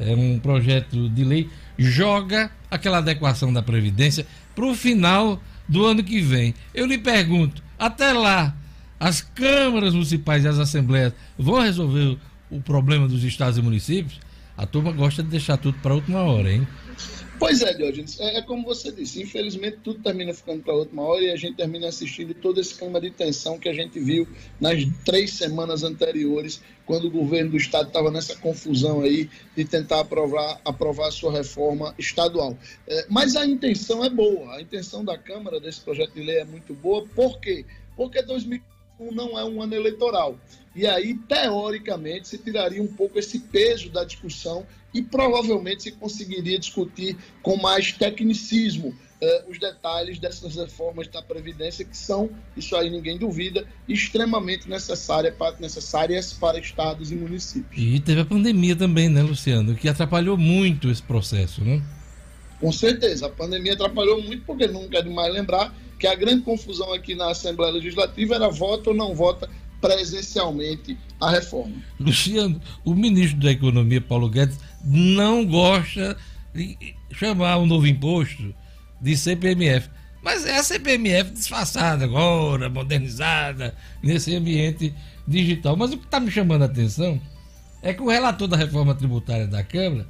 [0.00, 1.48] é um projeto de lei,
[1.78, 6.54] joga aquela adequação da Previdência para o final do ano que vem.
[6.74, 8.56] Eu lhe pergunto, até lá,
[9.04, 12.16] as câmaras municipais e as assembleias vão resolver
[12.50, 14.18] o problema dos estados e municípios?
[14.56, 16.66] A turma gosta de deixar tudo para a última hora, hein?
[17.38, 21.02] Pois é, Diogenes, é, é, como você disse, infelizmente tudo termina ficando para a última
[21.02, 24.26] hora e a gente termina assistindo todo esse clima de tensão que a gente viu
[24.58, 30.00] nas três semanas anteriores, quando o governo do estado estava nessa confusão aí de tentar
[30.00, 32.56] aprovar, aprovar a sua reforma estadual.
[32.88, 36.44] É, mas a intenção é boa, a intenção da Câmara desse projeto de lei é
[36.46, 37.66] muito boa, por quê?
[37.94, 40.38] Porque 2021 não é um ano eleitoral.
[40.74, 46.58] E aí, teoricamente, se tiraria um pouco esse peso da discussão e provavelmente se conseguiria
[46.58, 52.90] discutir com mais tecnicismo eh, os detalhes dessas reformas da Previdência, que são, isso aí
[52.90, 57.80] ninguém duvida, extremamente necessária para, necessárias para estados e municípios.
[57.80, 61.80] E teve a pandemia também, né, Luciano, que atrapalhou muito esse processo, né?
[62.64, 66.94] Com certeza, a pandemia atrapalhou muito, porque não quero mais lembrar que a grande confusão
[66.94, 69.50] aqui na Assembleia Legislativa era vota ou não vota
[69.82, 71.74] presencialmente a reforma.
[72.00, 76.16] Luciano, o ministro da Economia, Paulo Guedes, não gosta
[76.54, 78.54] de chamar o novo imposto
[78.98, 79.90] de CPMF.
[80.22, 84.94] Mas é a CPMF disfarçada agora, modernizada, nesse ambiente
[85.28, 85.76] digital.
[85.76, 87.20] Mas o que está me chamando a atenção
[87.82, 90.08] é que o relator da reforma tributária da Câmara,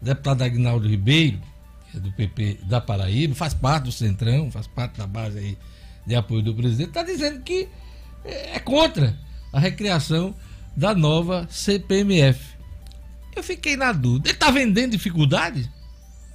[0.00, 1.49] deputado Agnaldo Ribeiro,
[1.94, 5.58] do PP da Paraíba, faz parte do Centrão, faz parte da base aí
[6.06, 7.68] de apoio do presidente, está dizendo que
[8.24, 9.18] é contra
[9.52, 10.34] a recriação
[10.76, 12.56] da nova CPMF.
[13.34, 14.28] Eu fiquei na dúvida.
[14.28, 15.70] Ele está vendendo dificuldade?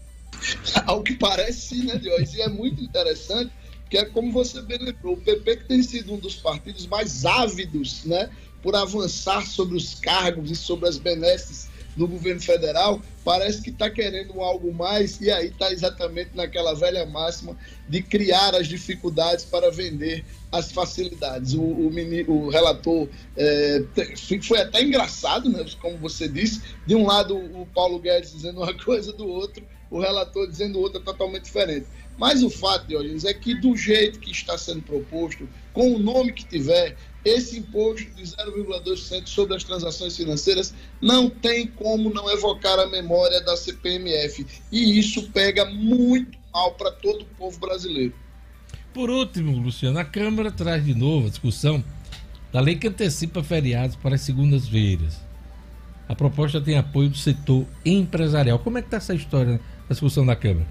[0.86, 2.34] Ao que parece, sim, né, Diógenes?
[2.34, 3.52] E é muito interessante,
[3.90, 7.26] que é como você bem lembrou, o PP que tem sido um dos partidos mais
[7.26, 8.30] ávidos, né,
[8.62, 13.90] por avançar sobre os cargos e sobre as benesses do governo federal, parece que está
[13.90, 19.72] querendo algo mais, e aí está exatamente naquela velha máxima de criar as dificuldades para
[19.72, 21.54] vender as facilidades.
[21.54, 21.92] O, o,
[22.28, 23.84] o relator é,
[24.42, 28.74] foi até engraçado, né, como você disse, de um lado o Paulo Guedes dizendo uma
[28.74, 31.86] coisa, do outro o relator dizendo outra totalmente diferente.
[32.18, 36.32] Mas o fato, Diógenes, é que do jeito que está sendo proposto, com o nome
[36.32, 36.96] que tiver,
[37.26, 43.42] esse imposto de 0,2% sobre as transações financeiras não tem como não evocar a memória
[43.42, 44.46] da CPMF.
[44.72, 48.14] E isso pega muito mal para todo o povo brasileiro.
[48.94, 51.84] Por último, Luciano, a Câmara traz de novo a discussão
[52.54, 55.20] da lei que antecipa feriados para as segundas-feiras.
[56.08, 58.60] A proposta tem apoio do setor empresarial.
[58.60, 60.68] Como é que está essa história da discussão da Câmara?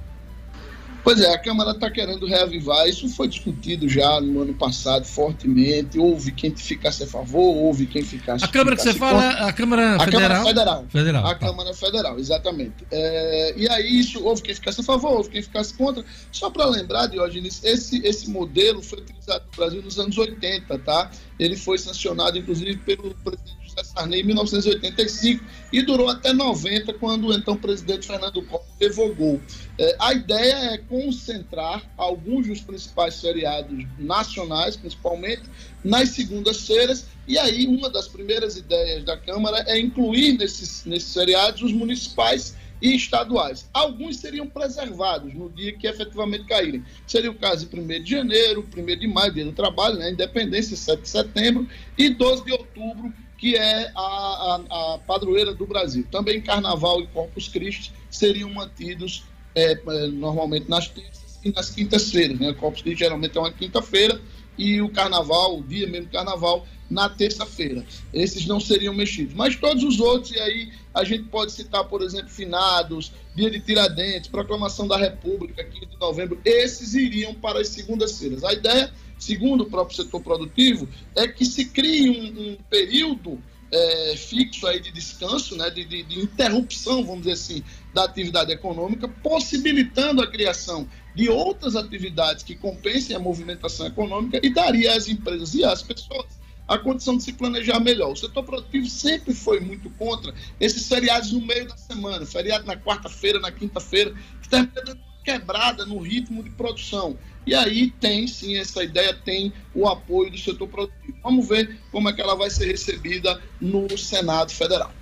[1.04, 2.88] Pois é, a Câmara está querendo reavivar.
[2.88, 5.98] Isso foi discutido já no ano passado fortemente.
[5.98, 8.42] Houve quem ficasse a favor, houve quem ficasse.
[8.42, 10.28] A Câmara que você fala, a Câmara a Federal?
[10.28, 10.86] Câmara Federal.
[10.88, 11.46] Federal a tá.
[11.46, 12.86] Câmara Federal, exatamente.
[12.90, 16.02] É, e aí isso houve quem ficasse a favor, houve quem ficasse contra.
[16.32, 21.10] Só para lembrar, Diógenes, esse, esse modelo foi utilizado no Brasil nos anos 80, tá?
[21.38, 27.28] Ele foi sancionado, inclusive, pelo presidente José Sarney em 1985 e durou até 90, quando
[27.28, 29.40] o então presidente Fernando Collor revogou.
[29.78, 35.42] É, a ideia é concentrar alguns dos principais feriados nacionais, principalmente,
[35.82, 41.62] nas segundas-feiras, e aí uma das primeiras ideias da Câmara é incluir nesses, nesses feriados
[41.62, 43.68] os municipais e estaduais.
[43.72, 46.84] Alguns seriam preservados no dia que efetivamente caírem.
[47.06, 50.76] Seria o caso de 1 de janeiro, 1 de maio, dia do trabalho, né, independência,
[50.76, 51.66] 7 de setembro,
[51.96, 56.06] e 12 de outubro, que é a, a, a padroeira do Brasil.
[56.10, 59.24] Também Carnaval e Corpus Christi seriam mantidos
[59.54, 62.38] é, é, normalmente nas terças e nas quintas-feiras.
[62.38, 62.52] Né?
[62.54, 64.20] Corpus Christi geralmente é uma quinta-feira
[64.56, 67.84] e o Carnaval, o dia mesmo do Carnaval, na terça-feira.
[68.12, 69.34] Esses não seriam mexidos.
[69.34, 73.60] Mas todos os outros, e aí a gente pode citar, por exemplo, finados, dia de
[73.60, 78.44] Tiradentes, proclamação da República, 15 de novembro, esses iriam para as segundas-feiras.
[78.44, 83.42] A ideia segundo o próprio setor produtivo, é que se crie um, um período
[83.72, 88.52] é, fixo aí de descanso, né, de, de, de, interrupção, vamos dizer assim, da atividade
[88.52, 95.08] econômica, possibilitando a criação de outras atividades que compensem a movimentação econômica e daria às
[95.08, 98.12] empresas e às pessoas a condição de se planejar melhor.
[98.12, 102.76] O setor produtivo sempre foi muito contra esses feriados no meio da semana, feriado na
[102.76, 107.16] quarta-feira, na quinta-feira, que está dando quebrada no ritmo de produção.
[107.46, 111.16] E aí tem sim essa ideia, tem o apoio do setor produtivo.
[111.22, 114.92] Vamos ver como é que ela vai ser recebida no Senado Federal.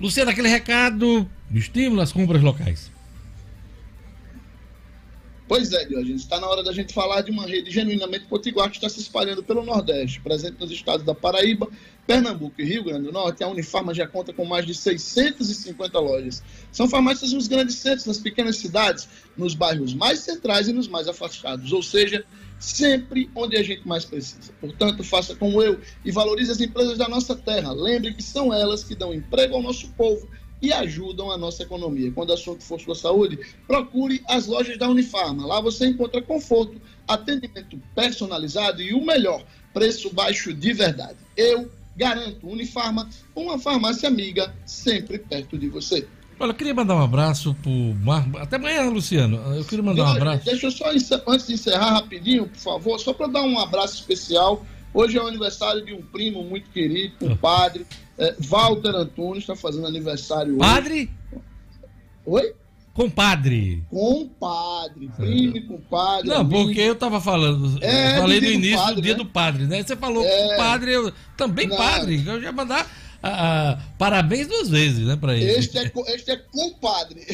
[0.00, 2.90] Luciano, aquele recado estímulo às compras locais.
[5.48, 8.76] Pois é, Diógenes, está na hora da gente falar de uma rede genuinamente potiguar que
[8.76, 11.66] está se espalhando pelo Nordeste, presente nos estados da Paraíba,
[12.06, 13.42] Pernambuco e Rio Grande do Norte.
[13.42, 16.42] A Unifarma já conta com mais de 650 lojas.
[16.70, 21.08] São farmácias nos grandes centros, nas pequenas cidades, nos bairros mais centrais e nos mais
[21.08, 22.26] afastados, ou seja,
[22.58, 24.52] sempre onde a gente mais precisa.
[24.60, 27.72] Portanto, faça como eu e valorize as empresas da nossa terra.
[27.72, 30.28] Lembre que são elas que dão emprego ao nosso povo
[30.60, 32.10] e ajudam a nossa economia.
[32.12, 35.46] Quando o assunto for sua saúde, procure as lojas da Unifarma.
[35.46, 41.16] Lá você encontra conforto, atendimento personalizado e o melhor, preço baixo de verdade.
[41.36, 46.06] Eu garanto Unifarma, uma farmácia amiga sempre perto de você.
[46.40, 48.24] Olha, eu queria mandar um abraço pro Mar...
[48.36, 49.36] Até amanhã, Luciano.
[49.56, 50.44] Eu queria mandar um abraço.
[50.44, 50.90] Deixa eu só,
[51.26, 54.64] antes de encerrar rapidinho, por favor, só para dar um abraço especial.
[54.92, 57.86] Hoje é o aniversário de um primo muito querido, um padre,
[58.16, 60.60] é, Walter Antunes, está fazendo aniversário hoje.
[60.60, 61.10] Padre?
[62.26, 62.54] Oi?
[62.94, 63.84] Compadre.
[63.88, 66.28] Compadre, primo e compadre.
[66.28, 66.64] Não, amigo.
[66.64, 67.78] porque eu tava falando.
[67.80, 69.18] É, eu falei no início do, padre, do dia né?
[69.18, 69.82] do padre, né?
[69.84, 71.76] Você falou é, compadre, eu também não.
[71.76, 72.24] padre.
[72.26, 72.90] Eu já mandar
[73.22, 75.50] ah, ah, parabéns duas vezes, né, para ele.
[75.50, 77.24] Este é, este é compadre.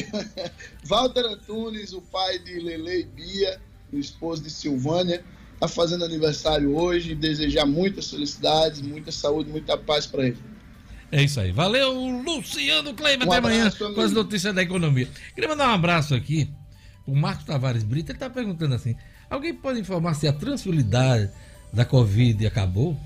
[0.85, 3.61] Walter Antunes, o pai de Lele e Bia,
[3.93, 5.23] o esposo de Silvânia,
[5.55, 7.15] está fazendo aniversário hoje.
[7.15, 10.37] Desejar muitas felicidades, muita saúde, muita paz para ele.
[11.11, 11.51] É isso aí.
[11.51, 13.27] Valeu, Luciano Kleber.
[13.27, 15.07] Um até amanhã com as notícias da economia.
[15.33, 16.49] Queria mandar um abraço aqui.
[17.05, 18.95] O Marcos Tavares Brito está perguntando assim:
[19.29, 21.29] alguém pode informar se a transferilidade
[21.71, 22.97] da Covid acabou?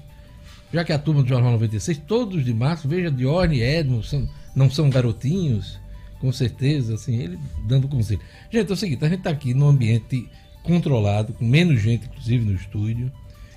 [0.74, 4.30] Já que a turma do Jornal 96, todos de março, veja Diorne e Edmo, são,
[4.56, 5.80] não são garotinhos,
[6.20, 8.22] com certeza, assim, ele dando conselho.
[8.52, 10.30] Gente, é o seguinte: a gente está aqui num ambiente
[10.64, 13.12] controlado, com menos gente, inclusive, no estúdio.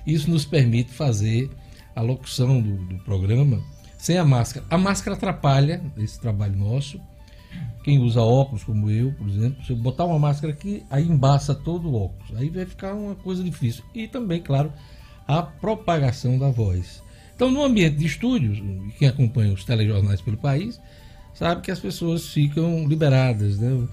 [0.05, 1.49] Isso nos permite fazer
[1.95, 3.61] a locução do, do programa
[3.97, 4.65] sem a máscara.
[4.69, 6.99] A máscara atrapalha esse trabalho nosso.
[7.83, 11.53] Quem usa óculos, como eu, por exemplo, se eu botar uma máscara aqui, aí embaça
[11.53, 12.35] todo o óculos.
[12.35, 13.83] Aí vai ficar uma coisa difícil.
[13.93, 14.73] E também, claro,
[15.27, 17.01] a propagação da voz.
[17.35, 18.61] Então, no ambiente de estúdios,
[18.97, 20.81] quem acompanha os telejornais pelo país,
[21.33, 23.57] sabe que as pessoas ficam liberadas.
[23.57, 23.87] Né?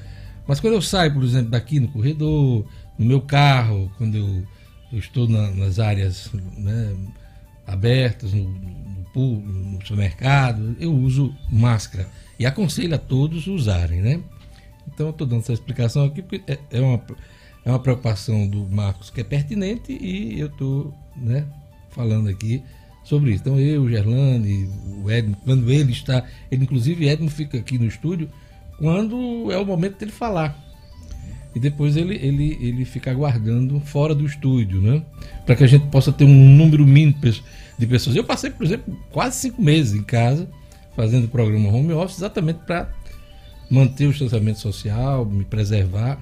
[0.46, 2.66] Mas quando eu saio, por exemplo, daqui no corredor,
[3.00, 4.46] no meu carro, quando eu,
[4.92, 6.94] eu estou na, nas áreas né,
[7.66, 8.44] abertas, no,
[9.14, 12.06] no supermercado, eu uso máscara.
[12.38, 14.20] E aconselho a todos usarem, né?
[14.86, 17.00] Então eu estou dando essa explicação aqui porque é, é, uma,
[17.64, 21.46] é uma preocupação do Marcos que é pertinente e eu estou né,
[21.88, 22.62] falando aqui
[23.02, 23.40] sobre isso.
[23.40, 24.68] Então eu, Gerlane,
[25.02, 28.28] o Edmo, quando ele está, ele inclusive Edmo fica aqui no estúdio
[28.76, 30.69] quando é o momento dele falar.
[31.54, 35.02] E depois ele, ele, ele fica aguardando fora do estúdio, né?
[35.44, 37.18] Para que a gente possa ter um número mínimo
[37.78, 38.14] de pessoas.
[38.14, 40.48] Eu passei, por exemplo, quase cinco meses em casa
[40.94, 42.92] fazendo o programa home office exatamente para
[43.70, 46.18] manter o distanciamento social, me preservar,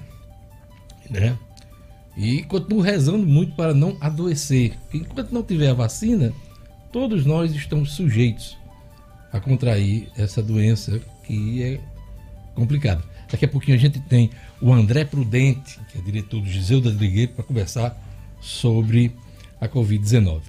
[1.09, 1.37] né?
[2.15, 4.73] E continuo rezando muito para não adoecer.
[4.93, 6.33] Enquanto não tiver a vacina,
[6.91, 8.57] todos nós estamos sujeitos
[9.31, 11.79] a contrair essa doença que é
[12.55, 13.03] complicada.
[13.31, 16.91] Daqui a pouquinho a gente tem o André Prudente, que é diretor do Giseu da
[16.91, 17.95] Trigueiro, para conversar
[18.41, 19.11] sobre
[19.61, 20.41] a Covid-19.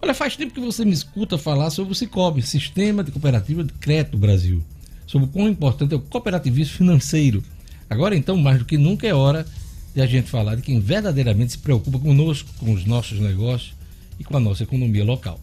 [0.00, 3.72] Olha, faz tempo que você me escuta falar sobre o Cicobi, Sistema de Cooperativa de
[3.74, 4.62] Crédito Brasil,
[5.06, 7.42] sobre o quão importante é o cooperativismo financeiro.
[7.90, 9.46] Agora, então, mais do que nunca é hora
[9.94, 13.74] de a gente falar de quem verdadeiramente se preocupa conosco, com os nossos negócios
[14.18, 15.40] e com a nossa economia local.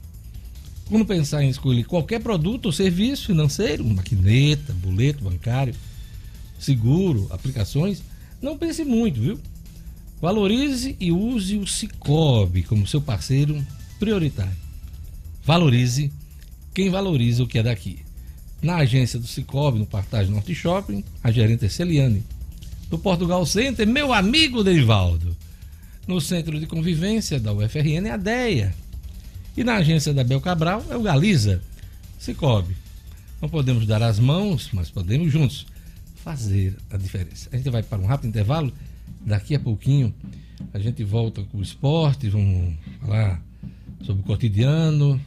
[0.87, 5.73] Quando pensar em escolher qualquer produto ou serviço financeiro, maquineta, boleto bancário,
[6.59, 8.03] seguro, aplicações,
[8.41, 9.39] não pense muito, viu?
[10.21, 13.65] Valorize e use o Cicobi como seu parceiro
[13.99, 14.55] prioritário.
[15.43, 16.11] Valorize
[16.73, 17.99] quem valoriza o que é daqui.
[18.61, 22.23] Na agência do Cicobi, no Partage Norte Shopping, a gerente é Celiane.
[22.89, 25.35] No Portugal Center, meu amigo Deivaldo.
[26.07, 28.73] No Centro de Convivência da UFRN a DEA.
[29.55, 31.61] E na agência da Bel Cabral é o Galiza.
[32.19, 32.75] Cicobi.
[33.41, 35.65] Não podemos dar as mãos, mas podemos juntos
[36.25, 37.47] fazer a diferença.
[37.53, 38.73] A gente vai para um rápido intervalo.
[39.23, 40.11] Daqui a pouquinho
[40.73, 43.39] a gente volta com o esporte, vamos falar
[44.01, 45.21] sobre o cotidiano.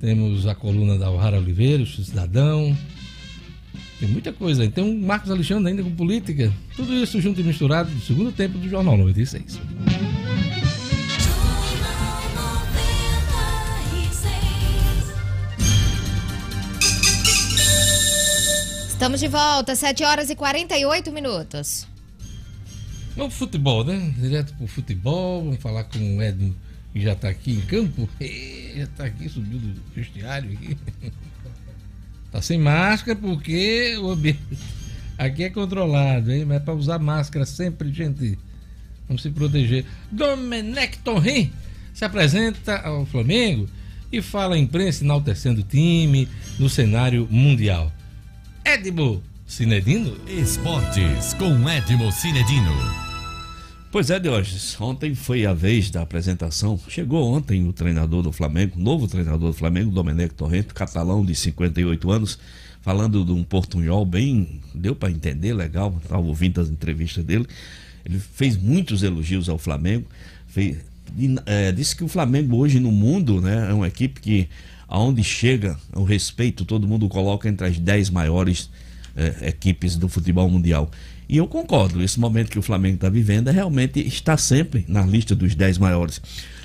[0.00, 2.74] Temos a coluna da O'Hara Oliveira, o cidadão.
[4.00, 4.68] Tem muita coisa.
[4.70, 6.50] Tem um Marcos Alexandre ainda com política.
[6.74, 9.60] Tudo isso junto e misturado no segundo tempo do Jornal 96.
[19.04, 21.86] Estamos de volta, 7 horas e 48 minutos.
[23.14, 24.14] Vamos pro futebol, né?
[24.16, 25.44] Direto pro futebol.
[25.44, 26.56] Vamos falar com o Edno,
[26.90, 28.08] que já tá aqui em campo.
[28.74, 30.78] Já tá aqui, subiu do vestiário aqui.
[32.32, 34.40] Tá sem máscara porque o ambiente
[35.18, 36.46] aqui é controlado, hein?
[36.46, 38.38] Mas é para usar máscara sempre, gente.
[39.06, 39.84] Vamos se proteger.
[40.10, 41.52] Domenech Torren
[41.92, 43.68] se apresenta ao Flamengo
[44.10, 46.26] e fala à imprensa enaltecendo o time
[46.58, 47.92] no cenário mundial.
[48.64, 50.16] Edmo Cinedino?
[50.26, 52.72] Esportes com Edmo Cinedino.
[53.92, 56.80] Pois é, Diógenes, ontem foi a vez da apresentação.
[56.88, 62.10] Chegou ontem o treinador do Flamengo, novo treinador do Flamengo, Domenech Torrento, catalão de 58
[62.10, 62.38] anos,
[62.80, 67.46] falando de um portunhol bem, deu para entender, legal, estava ouvindo as entrevistas dele.
[68.02, 70.06] Ele fez muitos elogios ao Flamengo,
[70.48, 70.78] fez,
[71.44, 74.48] é, disse que o Flamengo hoje no mundo né, é uma equipe que,
[74.88, 78.70] aonde chega o respeito, todo mundo coloca entre as 10 maiores
[79.16, 80.90] é, equipes do futebol mundial.
[81.28, 85.02] E eu concordo, esse momento que o Flamengo está vivendo é realmente está sempre na
[85.02, 86.20] lista dos 10 maiores.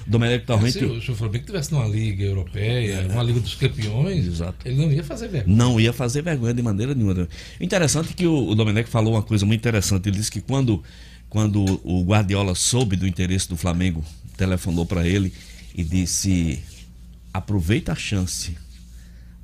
[0.05, 0.79] O Domenech Torrente.
[0.79, 3.07] Se, se o Flamengo estivesse numa Liga Europeia, é.
[3.07, 4.67] numa Liga dos Campeões, Exato.
[4.67, 5.55] ele não ia fazer vergonha.
[5.55, 7.27] Não ia fazer vergonha de maneira nenhuma.
[7.59, 10.09] Interessante que o, o Domenech falou uma coisa muito interessante.
[10.09, 10.83] Ele disse que quando,
[11.29, 14.03] quando o Guardiola soube do interesse do Flamengo,
[14.35, 15.31] telefonou para ele
[15.73, 16.61] e disse:
[17.33, 18.55] aproveita a chance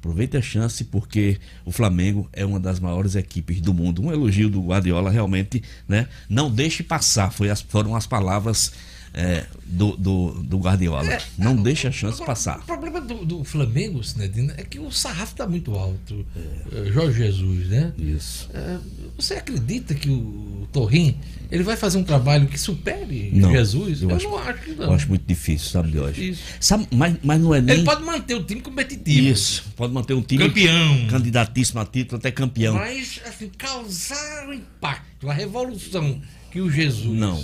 [0.06, 4.04] Aproveite a chance porque o Flamengo é uma das maiores equipes do mundo.
[4.04, 6.08] Um elogio do Guardiola realmente, né?
[6.30, 8.72] Não deixe passar, foi as, foram as palavras
[9.18, 11.10] é, do, do, do, Guardiola.
[11.10, 12.60] É, não deixe a chance agora, passar.
[12.60, 16.26] O problema do, do Flamengo, Sinedina, é que o sarrafo está muito alto.
[16.36, 16.92] É.
[16.92, 17.94] Jorge Jesus, né?
[17.98, 18.50] Isso.
[18.54, 18.78] É,
[19.18, 21.18] você acredita que o Torrim
[21.50, 24.02] ele vai fazer um trabalho que supere não, Jesus?
[24.02, 24.84] Eu, eu acho, não acho que não.
[24.84, 26.38] Eu acho muito difícil, sabe, de hoje.
[26.60, 27.78] Sabe, mas, mas não é nem.
[27.78, 29.28] Ele pode manter o time competitivo.
[29.30, 31.08] Isso, pode manter um time campeão.
[31.08, 32.76] Candidatíssimo a título, até campeão.
[32.76, 37.18] Mas, assim, causar o impacto, a revolução que o Jesus.
[37.18, 37.42] Não.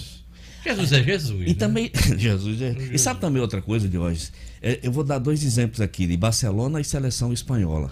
[0.64, 1.42] Jesus é Jesus.
[1.44, 1.54] E né?
[1.54, 1.92] também.
[2.18, 2.74] Jesus é.
[2.74, 2.92] Jesus.
[2.92, 4.30] E sabe também outra coisa, de hoje?
[4.62, 7.92] É, eu vou dar dois exemplos aqui, de Barcelona e seleção espanhola.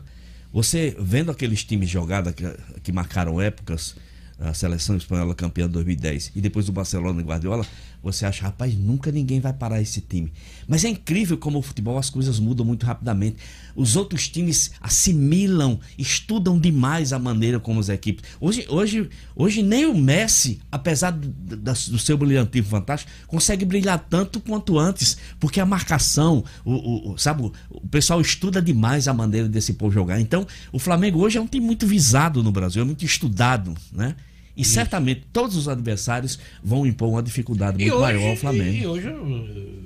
[0.52, 2.44] Você vendo aqueles times jogados que,
[2.84, 3.96] que marcaram épocas,
[4.40, 7.66] a seleção espanhola campeã de 2010 e depois o Barcelona e Guardiola,
[8.02, 10.32] você acha, rapaz, nunca ninguém vai parar esse time.
[10.68, 13.38] Mas é incrível como o futebol as coisas mudam muito rapidamente.
[13.76, 18.24] Os outros times assimilam, estudam demais a maneira como as equipes.
[18.40, 24.40] Hoje, hoje, hoje nem o Messi, apesar do, do seu brilhantismo fantástico, consegue brilhar tanto
[24.40, 29.74] quanto antes, porque a marcação, o, o, sabe, o pessoal estuda demais a maneira desse
[29.74, 30.22] povo jogar.
[30.22, 34.16] Então, o Flamengo hoje é um time muito visado no Brasil, é muito estudado, né?
[34.60, 34.74] E Isso.
[34.74, 38.76] certamente todos os adversários vão impor uma dificuldade muito hoje, maior ao Flamengo.
[38.76, 39.80] E hoje eu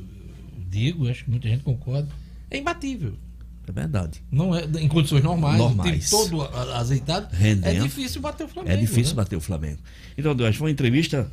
[0.68, 2.10] digo, acho que muita gente concorda,
[2.50, 3.14] é imbatível.
[3.68, 4.20] É verdade.
[4.32, 6.10] Não é, em condições normais, normais.
[6.10, 6.42] todo
[6.74, 7.68] azeitado, Rendendo.
[7.68, 8.76] é difícil bater o Flamengo.
[8.76, 9.18] É difícil né?
[9.18, 9.78] bater o Flamengo.
[10.18, 11.30] Então, Deus, foi uma entrevista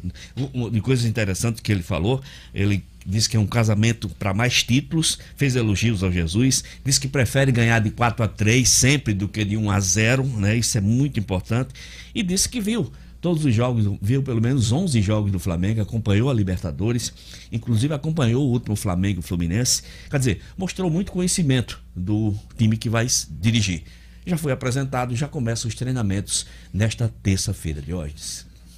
[0.70, 2.20] de coisas interessantes que ele falou.
[2.54, 7.08] Ele disse que é um casamento para mais títulos, fez elogios ao Jesus, disse que
[7.08, 10.56] prefere ganhar de 4 a 3 sempre do que de 1 a 0, né?
[10.58, 11.70] Isso é muito importante.
[12.14, 16.30] E disse que viu todos os jogos, viu pelo menos 11 jogos do Flamengo, acompanhou
[16.30, 17.12] a Libertadores,
[17.52, 19.82] inclusive acompanhou o último Flamengo Fluminense.
[20.10, 23.82] Quer dizer, mostrou muito conhecimento do time que vai dirigir.
[24.26, 28.14] Já foi apresentado, já começam os treinamentos nesta terça-feira de hoje.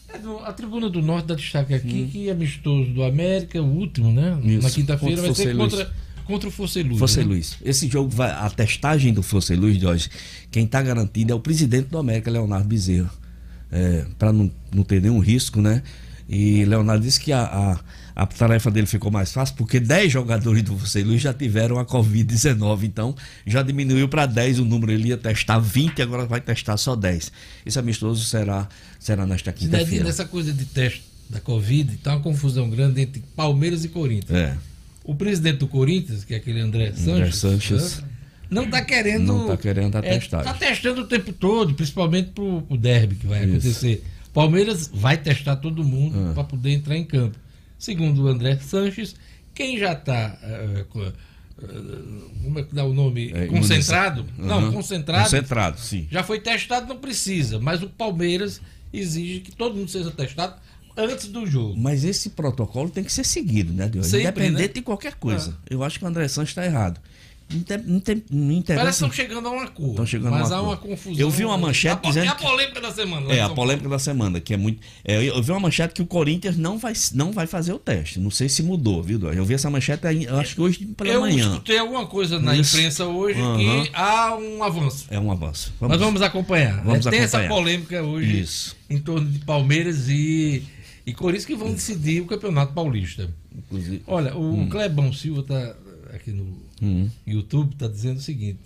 [0.08, 2.08] É, a Tribuna do Norte dá destaque aqui hum.
[2.10, 4.38] que é amistoso do América, o último, né?
[4.44, 5.90] Isso, Na quinta-feira vai ser contra,
[6.24, 6.98] contra o Fosse Luiz.
[6.98, 7.24] Fosse né?
[7.24, 7.56] Luiz.
[7.64, 8.30] Esse jogo vai.
[8.30, 10.10] A testagem do Fosse Luiz de hoje,
[10.50, 13.21] quem está garantido é o presidente do América, Leonardo Bezerra
[13.72, 15.82] é, para não, não ter nenhum risco, né?
[16.28, 20.62] E Leonardo disse que a, a, a, tarefa dele ficou mais fácil porque 10 jogadores
[20.62, 23.14] do Você Luiz já tiveram a Covid-19, então
[23.46, 24.92] já diminuiu para 10 o número.
[24.92, 27.32] Ele ia testar 20, agora vai testar só 10.
[27.66, 28.68] Esse amistoso será,
[29.00, 30.04] será nesta quinta-feira.
[30.04, 34.38] Nessa coisa de teste da Covid, está uma confusão grande entre Palmeiras e Corinthians.
[34.38, 34.56] É.
[35.04, 37.98] O presidente do Corinthians, que é aquele André Sanches, André Sanches.
[37.98, 38.08] Né?
[38.52, 39.26] Não está querendo.
[39.26, 40.52] Não está querendo a testagem.
[40.52, 43.52] Está testando o tempo todo, principalmente para o derby que vai Isso.
[43.52, 44.04] acontecer.
[44.32, 46.34] Palmeiras vai testar todo mundo ah.
[46.34, 47.38] para poder entrar em campo.
[47.78, 49.16] Segundo o André Sanches,
[49.54, 50.38] quem já está.
[50.42, 51.12] Uh, uh,
[52.44, 53.32] como é que dá o nome?
[53.32, 54.26] É, concentrado?
[54.38, 54.46] Uhum.
[54.46, 55.24] Não, concentrado.
[55.24, 56.06] Concentrado, sim.
[56.10, 57.58] Já foi testado, não precisa.
[57.58, 58.60] Mas o Palmeiras
[58.92, 60.56] exige que todo mundo seja testado
[60.96, 61.74] antes do jogo.
[61.76, 64.12] Mas esse protocolo tem que ser seguido, né, Deus?
[64.12, 64.68] Independente né?
[64.68, 65.56] de qualquer coisa.
[65.58, 65.66] Ah.
[65.70, 67.00] Eu acho que o André Sanches está errado
[67.86, 68.82] Não, tem, não, interessa.
[68.84, 69.90] Parece que estão chegando a um acordo.
[69.90, 71.18] Estão chegando mas a um há uma confusão.
[71.20, 73.26] Eu vi uma manchete a, dizendo É a que- polêmica da semana.
[73.26, 74.80] lá É, a polêmica da semana, que é muito.
[75.04, 78.18] é, eu vi uma manchete que o Corinthians não vai, não vai fazer o teste.
[78.20, 79.36] Não sei se mudou, viu, Dória?
[79.38, 81.48] Eu vi essa manchete, eu acho que hoje pela Eu manhã.
[81.48, 82.76] escutei alguma coisa na Isso.
[82.76, 83.56] imprensa hoje Aham.
[83.84, 85.06] que há um avanço.
[85.10, 85.72] É um avanço.
[85.80, 86.82] Nós vamos acompanhar.
[86.84, 87.56] Vamos É, Tem essa acompanhar.
[87.60, 88.76] polêmica hoje Isso.
[88.88, 90.62] em torno de Palmeiras e,
[91.06, 93.28] e Corinthians que vão decidir o Campeonato Paulista.
[93.54, 94.02] Inclusive.
[94.06, 94.68] Olha, o Hum.
[94.68, 95.74] Clebão Silva tá
[96.12, 97.08] aqui no Hum.
[97.26, 98.58] YouTube tá dizendo o seguinte,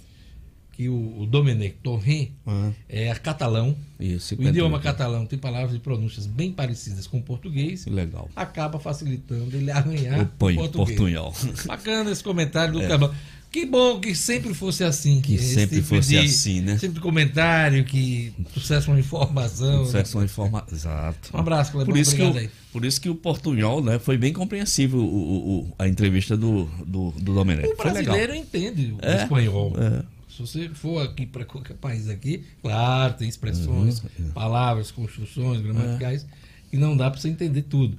[0.73, 3.75] que o, o Domenech Torrent Ah, é catalão.
[3.99, 4.35] isso.
[4.39, 7.87] O idioma catalão tem palavras e pronúncias bem parecidas com o português.
[7.87, 8.29] Legal.
[8.37, 10.71] Acaba facilitando ele arranhar O português.
[10.73, 11.35] portunhol.
[11.67, 13.15] Bacana esse comentário do Clebão.
[13.51, 15.19] Que bom que sempre fosse assim.
[15.19, 15.23] É.
[15.23, 16.77] Que esse sempre tipo fosse de- assim, né?
[16.79, 19.79] Sempre de comentário que sucesso uma informação.
[19.81, 19.85] né?
[19.87, 20.67] Sucesso informa...
[20.71, 21.31] Exato.
[21.35, 21.87] Um abraço, Clebão.
[21.93, 22.51] Por isso, que aí.
[22.73, 27.13] por isso que o Portunhol né, foi bem compreensível o, o- a entrevista do, do,
[27.13, 27.69] do Domenech.
[27.73, 29.73] O brasileiro entende o É, espanhol.
[29.79, 30.03] é.
[30.29, 36.27] Se você for aqui para qualquer país aqui, claro, tem expressões, Uhum, palavras, construções, gramaticais,
[36.71, 37.97] que não dá para você entender tudo.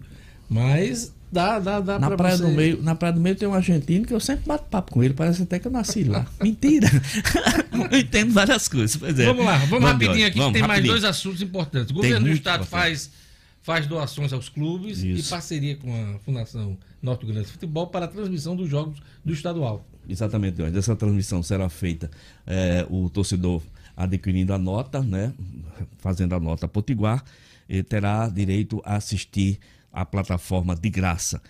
[0.48, 2.44] Mas dá, dá, dá Na para praia, você...
[2.44, 5.04] do meio, na praia do meio tem um argentino que eu sempre bato papo com
[5.04, 6.26] ele, parece até que eu nasci lá.
[6.42, 6.88] Mentira!
[7.92, 8.96] eu entendo várias coisas.
[8.96, 9.26] Pois é.
[9.26, 10.94] Vamos lá, vamos, rapidinho Jorge, aqui, vamos, que tem mais rapidinho.
[10.94, 11.92] dois assuntos importantes.
[11.92, 13.12] O governo do Estado faz,
[13.62, 15.30] faz doações aos clubes e Isso.
[15.30, 19.86] parceria com a Fundação Norte Grande de Futebol para a transmissão dos jogos do estadual.
[20.10, 22.10] Exatamente, onde essa transmissão será feita,
[22.46, 23.62] é, o torcedor
[23.96, 25.34] adquirindo a nota, né,
[25.98, 27.24] fazendo a nota Potiguar,
[27.90, 29.60] terá direito a assistir
[29.92, 31.42] a plataforma de graça.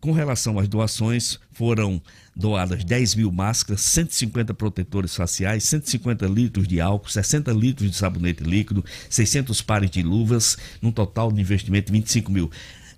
[0.00, 2.02] Com relação às doações, foram
[2.34, 8.42] doadas 10 mil máscaras, 150 protetores faciais, 150 litros de álcool, 60 litros de sabonete
[8.42, 12.50] líquido, 600 pares de luvas, num total de investimento de 25 mil.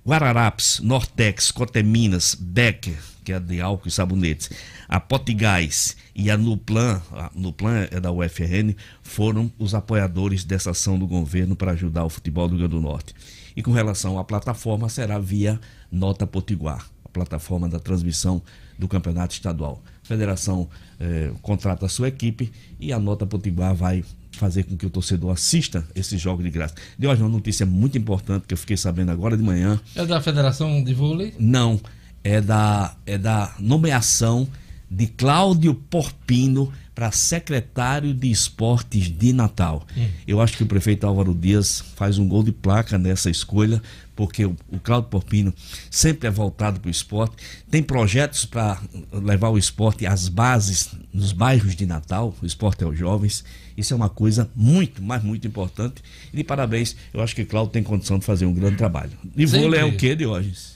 [0.06, 4.50] Guararapes, Nortex, Coteminas, Becker, que é de álcool e sabonetes,
[4.88, 10.98] a Potigás e a Nuplan, a Nuplan é da UFRN, foram os apoiadores dessa ação
[10.98, 13.14] do governo para ajudar o futebol do Rio Grande do Norte.
[13.56, 18.42] E com relação à plataforma, será via Nota Potiguar, a plataforma da transmissão
[18.78, 19.82] do campeonato estadual.
[20.02, 24.84] A federação eh, contrata a sua equipe e a Nota Potiguar vai fazer com que
[24.84, 26.74] o torcedor assista esses jogos de graça.
[26.98, 29.80] Deu uma notícia muito importante que eu fiquei sabendo agora de manhã.
[29.94, 31.34] É da Federação de Vôlei?
[31.38, 31.80] Não,
[32.22, 34.48] é da, é da nomeação
[34.94, 39.84] de Cláudio Porpino para secretário de esportes de Natal.
[40.28, 43.82] Eu acho que o prefeito Álvaro Dias faz um gol de placa nessa escolha,
[44.14, 45.52] porque o, o Cláudio Porpino
[45.90, 47.34] sempre é voltado para o esporte,
[47.68, 48.80] tem projetos para
[49.12, 53.44] levar o esporte às bases nos bairros de Natal, o esporte aos jovens.
[53.76, 56.00] Isso é uma coisa muito, mas muito importante.
[56.32, 59.10] E de parabéns, eu acho que Cláudio tem condição de fazer um grande trabalho.
[59.36, 60.74] E vôlei é o quê, Diógenes?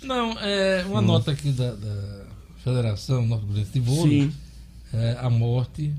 [0.00, 1.06] Não, é uma Hum.
[1.06, 2.25] nota aqui da, da
[2.76, 4.30] Federação Norte Grande de Vôlei.
[4.92, 5.92] É a morte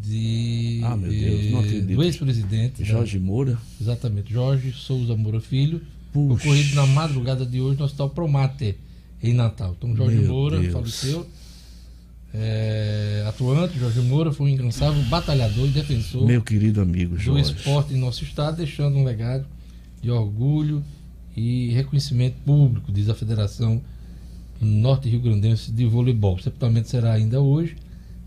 [0.00, 2.80] de Ah, Deus, eh, do ex-presidente.
[2.80, 3.56] da- Jorge Moura.
[3.80, 5.80] Exatamente, Jorge Souza Moura Filho,
[6.12, 6.34] Puxa.
[6.48, 8.76] ocorrido na madrugada de hoje no Hospital Promate,
[9.22, 9.76] em Natal.
[9.78, 10.72] Então, Jorge Meu Moura Deus.
[10.72, 11.26] faleceu.
[12.34, 17.52] É, atuante, Jorge Moura foi um incansável batalhador e defensor Meu querido amigo do Jorge.
[17.52, 19.46] esporte em nosso estado, deixando um legado
[20.02, 20.84] de orgulho
[21.36, 23.80] e reconhecimento público, diz a Federação
[24.60, 26.36] Norte Rio Grandense de Voleibol.
[26.36, 27.76] O sepultamento será ainda hoje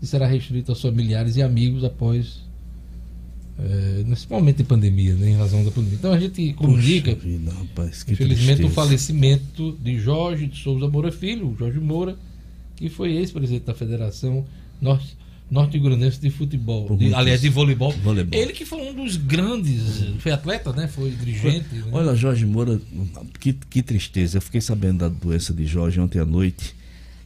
[0.00, 2.42] e será restrito aos familiares e amigos após
[3.58, 5.98] é, nesse momento de pandemia, né, em razão da pandemia.
[5.98, 11.12] Então a gente comunica, Puxa vida, rapaz, infelizmente, o falecimento de Jorge de Souza Moura
[11.12, 12.16] Filho, Jorge Moura,
[12.76, 14.46] que foi ex-presidente da Federação
[14.80, 15.14] Norte,
[15.50, 17.90] Norte Rio Grandense de Futebol, de, aliás, de voleibol.
[17.92, 18.38] Voleibol.
[18.38, 20.86] Ele que foi um dos grandes, foi atleta, né?
[20.86, 21.74] Foi dirigente.
[21.74, 21.84] né?
[21.92, 22.80] Olha, Jorge Moura,
[23.40, 24.38] que, que tristeza.
[24.38, 26.74] Eu fiquei sabendo da doença de Jorge ontem à noite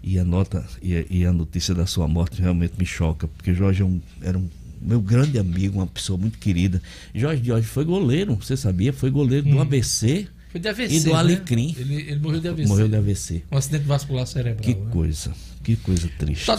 [0.03, 3.53] e a nota e a, e a notícia da sua morte realmente me choca, porque
[3.55, 4.49] Jorge é um- era um
[4.81, 6.81] meu grande amigo, uma pessoa muito querida.
[7.15, 8.93] Jorge de hoje foi goleiro, você sabia?
[8.93, 10.95] Foi goleiro do ABC Foi de AVC.
[10.97, 11.17] e do né?
[11.17, 11.75] Alecrim.
[11.79, 12.69] Ele, ele morreu de AVC.
[12.69, 13.43] Morreu de AVC.
[13.51, 14.63] Um acidente vascular cerebral.
[14.63, 14.91] Que né?
[14.91, 16.45] coisa, que coisa triste.
[16.45, 16.59] Só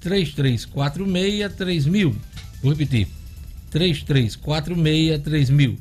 [0.00, 2.14] 3346 3000.
[2.62, 3.08] Vou repetir,
[3.70, 5.78] 3346 3000.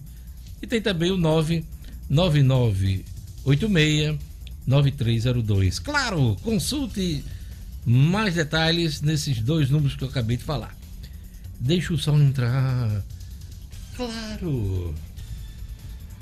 [0.62, 4.18] E tem também o 99986
[4.66, 5.80] 9302.
[5.80, 7.24] Claro, consulte
[7.86, 10.76] mais detalhes nesses dois números que eu acabei de falar.
[11.60, 13.04] Deixa o som entrar.
[13.96, 14.94] Claro.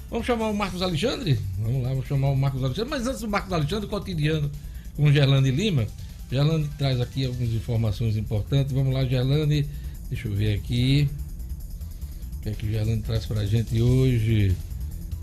[0.09, 1.39] Vamos chamar o Marcos Alexandre?
[1.59, 2.89] Vamos lá, vamos chamar o Marcos Alexandre.
[2.89, 4.49] Mas antes do Marcos Alexandre, cotidiano
[4.95, 5.85] com Gerlane Lima.
[6.31, 8.73] Gerlane traz aqui algumas informações importantes.
[8.73, 9.67] Vamos lá, Gerlane.
[10.09, 11.07] Deixa eu ver aqui.
[12.37, 14.55] O que é que o Gerlane traz pra gente hoje?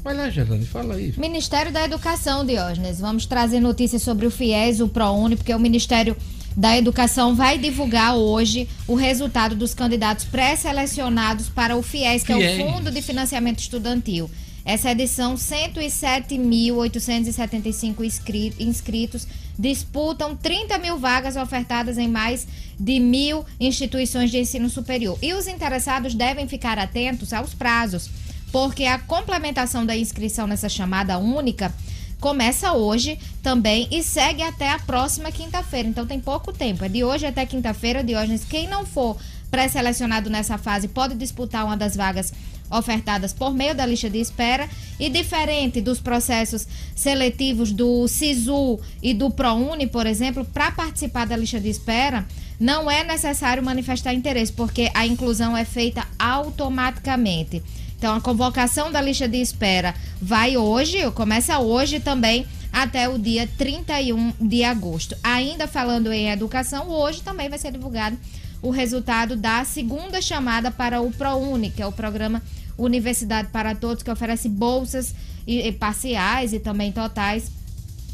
[0.05, 1.13] Vai lá, Gerlane, fala aí.
[1.17, 3.01] Ministério da Educação, Diógenes.
[3.01, 6.17] Vamos trazer notícias sobre o FIES, o ProUni, porque o Ministério
[6.57, 12.37] da Educação vai divulgar hoje o resultado dos candidatos pré-selecionados para o FIES, que é
[12.37, 12.69] FIES.
[12.69, 14.31] o Fundo de Financiamento Estudantil.
[14.67, 22.49] Essa edição, 107.875 inscri- inscritos disputam 30 mil vagas ofertadas em mais
[22.79, 25.17] de mil instituições de ensino superior.
[25.23, 28.11] E os interessados devem ficar atentos aos prazos,
[28.51, 31.73] porque a complementação da inscrição nessa chamada única
[32.21, 35.89] começa hoje também e segue até a próxima quinta-feira.
[35.89, 36.85] Então tem pouco tempo.
[36.85, 38.43] É de hoje até quinta-feira, Diógenes.
[38.45, 39.17] Quem não for
[39.49, 42.33] pré-selecionado nessa fase pode disputar uma das vagas
[42.71, 49.13] ofertadas por meio da lista de espera e diferente dos processos seletivos do SISU e
[49.13, 52.27] do ProUni, por exemplo, para participar da lista de espera,
[52.59, 57.63] não é necessário manifestar interesse, porque a inclusão é feita automaticamente.
[57.99, 63.49] Então, a convocação da lista de espera vai hoje, começa hoje também, até o dia
[63.57, 65.17] 31 de agosto.
[65.23, 68.19] Ainda falando em educação, hoje também vai ser divulgado
[68.63, 72.43] o resultado da segunda chamada para o ProUni, que é o programa
[72.79, 75.15] Universidade para Todos, que oferece bolsas
[75.47, 77.51] e, e parciais e também totais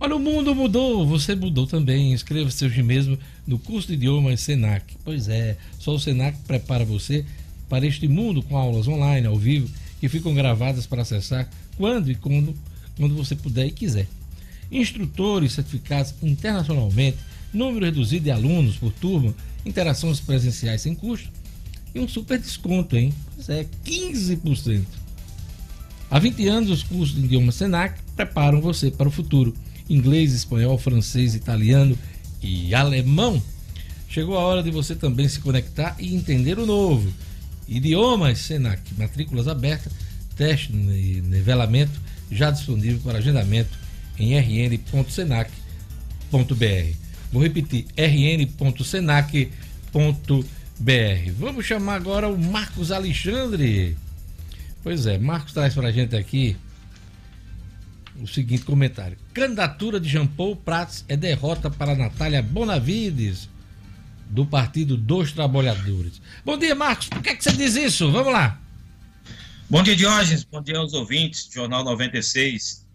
[0.00, 2.14] Olha, o mundo mudou, você mudou também.
[2.14, 4.96] Inscreva-se hoje mesmo no curso de idiomas Senac.
[5.04, 7.22] Pois é, só o Senac prepara você
[7.68, 11.46] para este mundo com aulas online, ao vivo, que ficam gravadas para acessar
[11.76, 12.56] quando e quando,
[12.96, 14.08] quando você puder e quiser.
[14.72, 17.18] Instrutores certificados internacionalmente,
[17.52, 19.34] número reduzido de alunos por turma,
[19.66, 21.28] interações presenciais sem custo
[21.94, 23.12] e um super desconto, hein?
[23.36, 25.07] Pois é, 15%.
[26.10, 29.54] Há 20 anos, os cursos de idioma Senac preparam você para o futuro.
[29.90, 31.98] Inglês, espanhol, francês, italiano
[32.42, 33.42] e alemão.
[34.08, 37.12] Chegou a hora de você também se conectar e entender o novo.
[37.68, 39.92] Idiomas Senac, matrículas abertas,
[40.34, 42.00] teste e nivelamento
[42.30, 43.78] já disponível para agendamento
[44.18, 45.48] em rn.senac.br.
[47.30, 49.50] Vou repetir, rn.senac.br.
[51.38, 53.94] Vamos chamar agora o Marcos Alexandre.
[54.88, 56.56] Pois é, Marcos traz pra gente aqui
[58.18, 59.18] o seguinte comentário.
[59.34, 63.50] Candidatura de Jean Paul Prats é derrota para Natália Bonavides,
[64.30, 66.22] do Partido dos Trabalhadores.
[66.42, 67.10] Bom dia, Marcos.
[67.10, 68.10] Por que, é que você diz isso?
[68.10, 68.58] Vamos lá.
[69.68, 70.42] Bom dia, Diógenes.
[70.44, 72.86] Bom dia aos ouvintes do Jornal 96.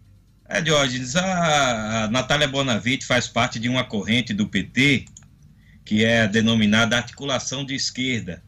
[0.48, 5.04] É, Diógenes, a, a Natália Bonavides faz parte de uma corrente do PT
[5.84, 8.42] que é a denominada articulação de esquerda.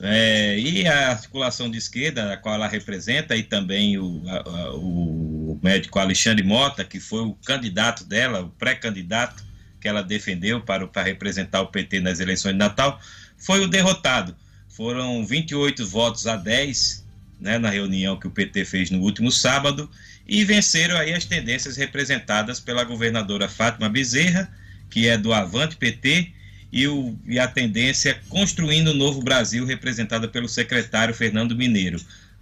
[0.00, 5.58] É, e a articulação de esquerda, a qual ela representa, e também o, a- o
[5.62, 9.42] médico Alexandre Mota, que foi o candidato dela, o pré-candidato,
[9.80, 13.00] que ela defendeu para, para representar o PT nas eleições de Natal,
[13.36, 14.36] foi o derrotado.
[14.68, 17.04] Foram 28 votos a 10
[17.40, 19.90] né, na reunião que o PT fez no último sábado
[20.26, 24.48] e venceram aí as tendências representadas pela governadora Fátima Bezerra,
[24.90, 26.32] que é do Avante PT,
[26.72, 32.00] e, o, e a tendência Construindo o Novo Brasil, representada pelo secretário Fernando Mineiro.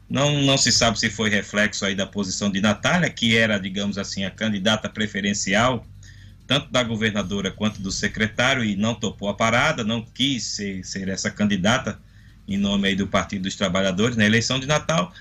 [0.09, 3.99] Não, não se sabe se foi reflexo aí da posição de Natália, que era, digamos
[3.99, 5.85] assim, a candidata preferencial,
[6.47, 11.09] tanto da governadora quanto do secretário, e não topou a parada, não quis ser, ser
[11.09, 11.99] essa candidata
[12.47, 15.13] em nome aí do Partido dos Trabalhadores na eleição de Natal,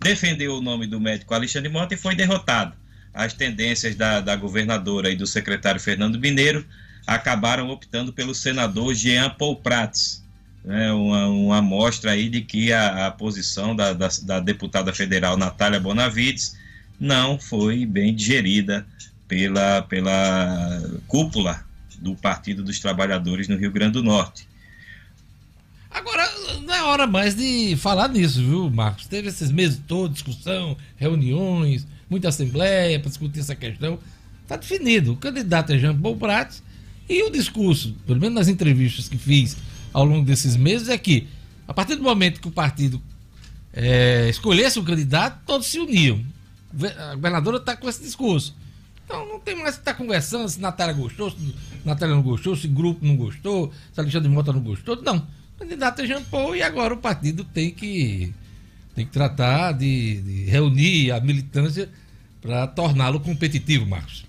[0.00, 2.74] defendeu o nome do médico Alexandre Mota e foi derrotado.
[3.12, 6.66] As tendências da, da governadora e do secretário Fernando Mineiro
[7.06, 10.22] acabaram optando pelo senador Jean Paul Prats,
[10.64, 15.36] né, uma, uma amostra aí de que a, a posição da, da, da, deputada federal
[15.36, 16.56] Natália Bonavides
[16.98, 18.86] não foi bem digerida
[19.28, 21.64] pela, pela cúpula
[21.98, 24.48] do Partido dos Trabalhadores no Rio Grande do Norte.
[25.90, 26.28] Agora,
[26.62, 29.06] não é hora mais de falar nisso, viu, Marcos?
[29.06, 33.98] Teve esses meses todos, discussão, reuniões, muita assembleia para discutir essa questão.
[34.42, 35.12] Está definido.
[35.12, 36.62] O candidato é Jean Paul Prats
[37.08, 39.56] e o discurso, pelo menos nas entrevistas que fiz
[39.92, 41.28] ao longo desses meses, é que
[41.66, 43.00] a partir do momento que o partido
[43.72, 46.20] é, escolhesse um candidato, todos se uniam.
[46.98, 48.54] A governadora está com esse discurso.
[49.04, 52.56] Então não tem mais que estar tá conversando se Natália gostou, se Natália não gostou,
[52.56, 55.00] se grupo não gostou, se Alexandre Mota não gostou.
[55.02, 55.18] Não.
[55.18, 58.32] O candidato é Jean Paul e agora o partido tem que,
[58.94, 61.88] tem que tratar de, de reunir a militância
[62.40, 64.24] para torná-lo competitivo, Marcos.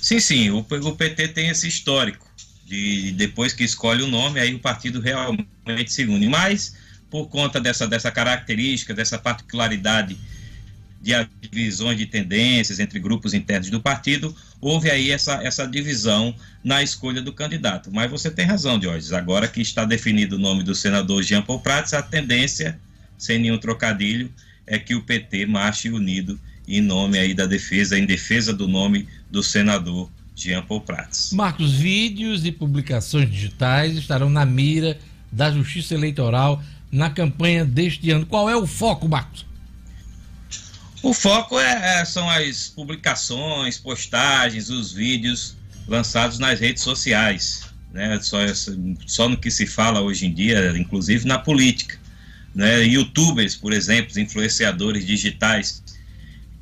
[0.00, 0.50] Sim, sim.
[0.50, 2.28] O, o PT tem esse histórico
[2.64, 6.28] de depois que escolhe o nome, aí o partido realmente se une.
[6.28, 6.76] Mas,
[7.10, 10.16] por conta dessa, dessa característica, dessa particularidade
[11.00, 16.82] de divisões de tendências entre grupos internos do partido, houve aí essa, essa divisão na
[16.82, 17.90] escolha do candidato.
[17.90, 19.12] Mas você tem razão, Jorge.
[19.14, 22.78] Agora que está definido o nome do senador Jean Paul Prats, a tendência,
[23.16, 24.30] sem nenhum trocadilho,
[24.66, 26.38] é que o PT marche unido
[26.70, 31.32] em nome aí da defesa, em defesa do nome do senador Jean Paul Prats.
[31.32, 34.96] Marcos, vídeos e publicações digitais estarão na mira
[35.32, 38.24] da Justiça Eleitoral na campanha deste ano.
[38.24, 39.44] Qual é o foco, Marcos?
[41.02, 45.56] O foco é, é, são as publicações, postagens, os vídeos
[45.88, 48.20] lançados nas redes sociais, né?
[48.22, 48.38] Só,
[49.06, 51.98] só no que se fala hoje em dia, inclusive na política,
[52.54, 52.84] né?
[52.84, 55.82] YouTubers, por exemplo, influenciadores digitais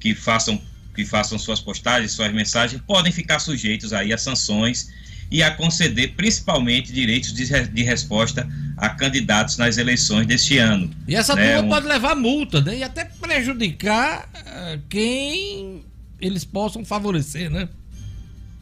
[0.00, 0.60] que façam
[0.94, 4.90] que façam suas postagens, suas mensagens, podem ficar sujeitos aí a sanções
[5.30, 10.90] e a conceder principalmente direitos de, de resposta a candidatos nas eleições deste ano.
[11.06, 11.54] E essa né?
[11.54, 11.68] turma um...
[11.68, 12.78] pode levar multa, né?
[12.78, 15.84] E até prejudicar uh, quem
[16.20, 17.68] eles possam favorecer, né?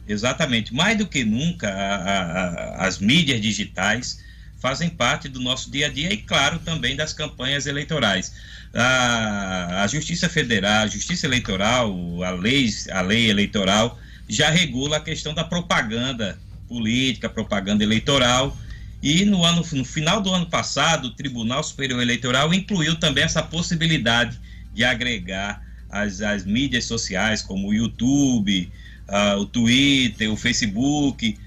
[0.07, 0.73] Exatamente.
[0.73, 4.23] Mais do que nunca, a, a, as mídias digitais
[4.67, 8.33] fazem parte do nosso dia a dia e, claro, também das campanhas eleitorais
[8.73, 13.97] a, a Justiça Federal, a Justiça Eleitoral, a lei, a lei eleitoral
[14.27, 16.37] já regula a questão da propaganda
[16.67, 18.57] política, propaganda eleitoral.
[19.01, 23.41] E no, ano, no final do ano passado, o Tribunal Superior Eleitoral incluiu também essa
[23.41, 24.37] possibilidade
[24.73, 28.69] de agregar as, as mídias sociais, como o YouTube,
[29.07, 31.37] uh, o Twitter, o Facebook,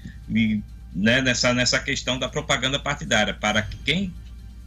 [0.93, 4.13] né, nessa, nessa questão da propaganda partidária, para que quem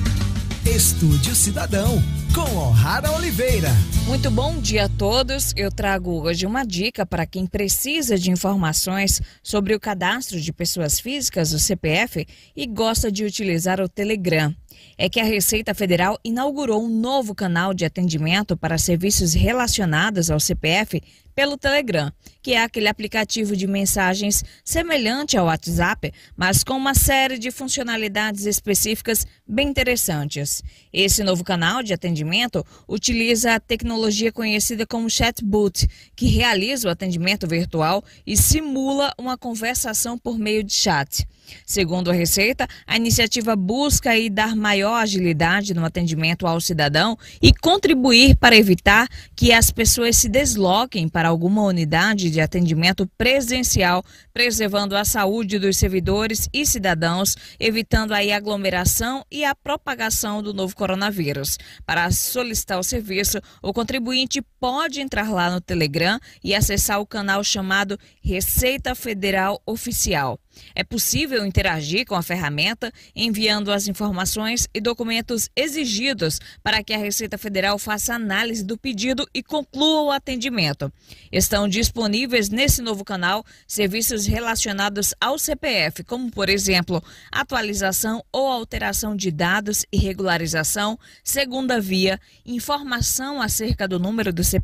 [0.65, 2.01] Estúdio Cidadão,
[2.33, 3.69] com O'Hara Oliveira.
[4.07, 5.53] Muito bom dia a todos.
[5.55, 10.99] Eu trago hoje uma dica para quem precisa de informações sobre o cadastro de pessoas
[10.99, 14.55] físicas, o CPF, e gosta de utilizar o Telegram.
[14.97, 20.39] É que a Receita Federal inaugurou um novo canal de atendimento para serviços relacionados ao
[20.39, 21.01] CPF
[21.35, 22.11] pelo Telegram,
[22.41, 28.45] que é aquele aplicativo de mensagens semelhante ao WhatsApp, mas com uma série de funcionalidades
[28.45, 30.63] específicas bem interessantes.
[30.93, 37.45] Esse novo canal de atendimento utiliza a tecnologia conhecida como chatbot, que realiza o atendimento
[37.47, 41.27] virtual e simula uma conversação por meio de chat.
[41.65, 47.53] Segundo a Receita, a iniciativa busca aí dar maior agilidade no atendimento ao cidadão e
[47.53, 54.03] contribuir para evitar que as pessoas se desloquem para alguma unidade de atendimento presencial,
[54.33, 60.51] preservando a saúde dos servidores e cidadãos, evitando aí a aglomeração e a propagação do
[60.51, 61.59] novo coronavírus.
[61.85, 67.43] Para solicitar o serviço, o contribuinte pode entrar lá no Telegram e acessar o canal
[67.43, 70.39] chamado Receita Federal Oficial.
[70.73, 76.97] É possível interagir com a ferramenta enviando as informações e documentos exigidos para que a
[76.97, 80.91] Receita Federal faça análise do pedido e conclua o atendimento.
[81.31, 89.15] Estão disponíveis nesse novo canal serviços relacionados ao CPF, como, por exemplo, atualização ou alteração
[89.15, 94.54] de dados e regularização, segunda via, informação acerca do número do CPF,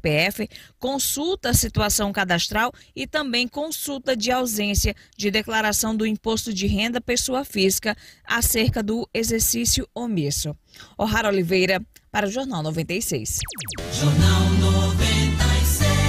[0.80, 7.02] consulta a situação cadastral e também consulta de ausência de declaração do imposto de renda
[7.02, 10.56] pessoa física acerca do exercício omisso.
[10.98, 11.82] O'Hara Oliveira,
[12.12, 13.40] para o Jornal 96.
[13.94, 16.02] Jornal 96.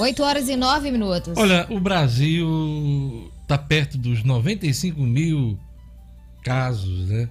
[0.00, 1.34] 8 horas e 9 minutos.
[1.36, 5.58] Olha, o Brasil está perto dos 95 mil
[6.42, 7.28] casos né,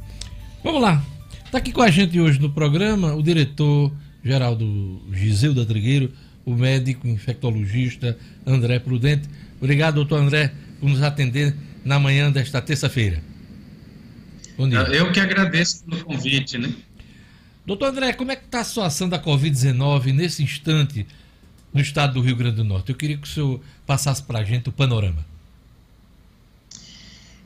[0.62, 1.02] Vamos lá.
[1.44, 3.90] Está aqui com a gente hoje no programa o diretor
[4.22, 6.12] geral do Giseu Trigueiro,
[6.46, 8.16] o médico infectologista
[8.46, 9.28] André Prudente.
[9.60, 13.20] Obrigado, doutor André, por nos atender na manhã desta terça-feira.
[14.56, 14.78] Bom dia.
[14.78, 16.72] Eu que agradeço pelo convite, né?
[17.66, 21.04] Doutor André, como é que está a situação da Covid-19 nesse instante
[21.74, 22.90] no estado do Rio Grande do Norte?
[22.90, 25.26] Eu queria que o senhor passasse para a gente o panorama.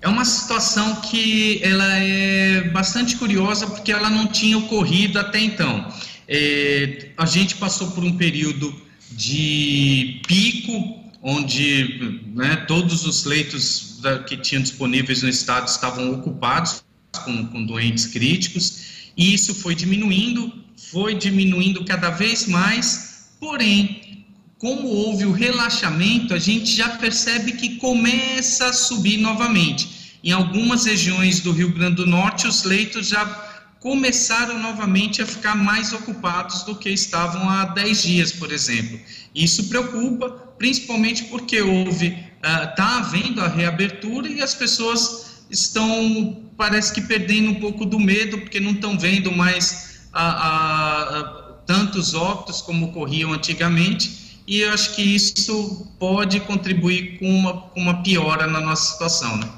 [0.02, 5.90] É uma situação que ela é bastante curiosa porque ela não tinha ocorrido até então.
[6.28, 14.37] É, a gente passou por um período de pico, onde né, todos os leitos que
[14.37, 16.82] tinham disponíveis no estado estavam ocupados
[17.24, 24.24] com, com doentes críticos, e isso foi diminuindo, foi diminuindo cada vez mais, porém,
[24.59, 30.19] como houve o relaxamento, a gente já percebe que começa a subir novamente.
[30.23, 33.49] Em algumas regiões do Rio Grande do Norte, os leitos já
[33.81, 39.01] começaram novamente a ficar mais ocupados do que estavam há 10 dias, por exemplo.
[39.35, 40.28] Isso preocupa,
[40.59, 47.51] principalmente porque houve, está uh, havendo a reabertura e as pessoas estão, parece que perdendo
[47.51, 51.23] um pouco do medo, porque não estão vendo mais a, a, a,
[51.66, 57.81] tantos óbitos como ocorriam antigamente, e eu acho que isso pode contribuir com uma, com
[57.81, 59.39] uma piora na nossa situação.
[59.39, 59.48] Né?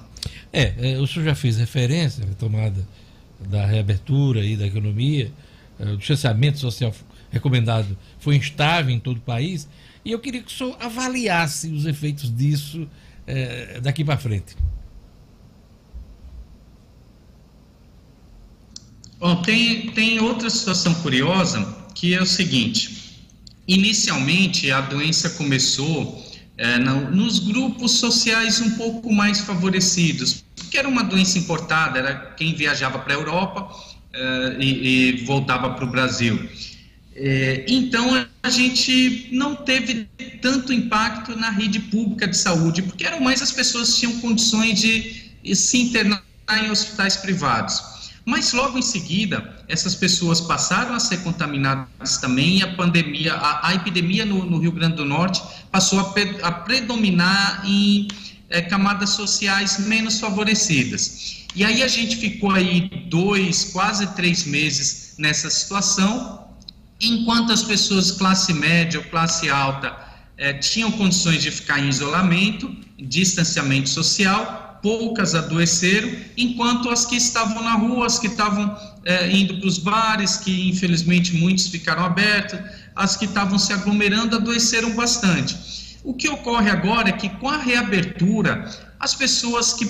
[0.52, 2.86] É, é o senhor já fez referência à tomada
[3.48, 5.32] da reabertura e da economia,
[5.78, 6.94] eh, o distanciamento social
[7.30, 9.68] recomendado foi instável em todo o país,
[10.04, 12.88] e eu queria que o senhor avaliasse os efeitos disso
[13.26, 14.56] eh, daqui para frente.
[19.18, 21.64] Bom, tem, tem outra situação curiosa
[21.94, 23.28] que é o seguinte:
[23.68, 26.20] inicialmente a doença começou
[26.58, 32.14] é, no, nos grupos sociais um pouco mais favorecidos, porque era uma doença importada, era
[32.34, 33.68] quem viajava para a Europa
[34.10, 36.48] é, e, e, voltava para o Brasil.
[37.14, 40.08] É, então a gente não teve
[40.40, 44.80] tanto impacto na rede pública de saúde, porque eram mais as pessoas que tinham condições
[44.80, 46.22] de se internar
[46.64, 47.82] em hospitais privados.
[48.24, 53.68] Mas logo em seguida, essas pessoas passaram a ser contaminadas também e a pandemia, a,
[53.68, 56.14] a epidemia no, no, Rio Grande do Norte passou a,
[56.46, 58.08] a predominar em
[58.52, 61.44] é, camadas sociais menos favorecidas.
[61.54, 66.46] E aí a gente ficou aí dois, quase três meses nessa situação,
[67.00, 69.94] enquanto as pessoas classe média ou classe alta
[70.36, 77.62] é, tinham condições de ficar em isolamento, distanciamento social, poucas adoeceram, enquanto as que estavam
[77.62, 82.58] na rua, as que estavam é, indo para os bares, que infelizmente muitos ficaram abertos,
[82.96, 85.81] as que estavam se aglomerando adoeceram bastante.
[86.04, 88.68] O que ocorre agora é que com a reabertura,
[88.98, 89.86] as pessoas que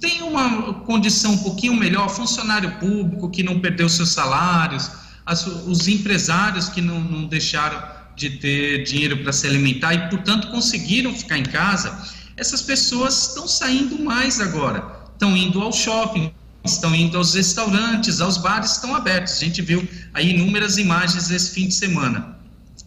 [0.00, 4.90] têm uma condição um pouquinho melhor, funcionário público que não perdeu seus salários,
[5.24, 7.80] as, os empresários que não, não deixaram
[8.16, 11.96] de ter dinheiro para se alimentar e, portanto, conseguiram ficar em casa,
[12.36, 16.32] essas pessoas estão saindo mais agora, estão indo ao shopping,
[16.64, 19.34] estão indo aos restaurantes, aos bares estão abertos.
[19.34, 22.36] A gente viu aí inúmeras imagens esse fim de semana.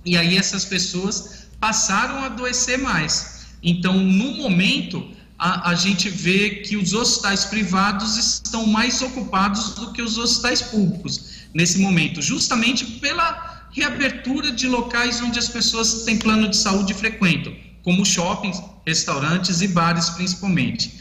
[0.04, 3.48] E aí essas pessoas passaram a adoecer mais.
[3.62, 5.08] Então, no momento,
[5.38, 10.62] a, a gente vê que os hospitais privados estão mais ocupados do que os hospitais
[10.62, 16.94] públicos nesse momento, justamente pela reabertura de locais onde as pessoas têm plano de saúde
[16.94, 17.54] e frequentam
[17.86, 21.00] como shoppings, restaurantes e bares principalmente.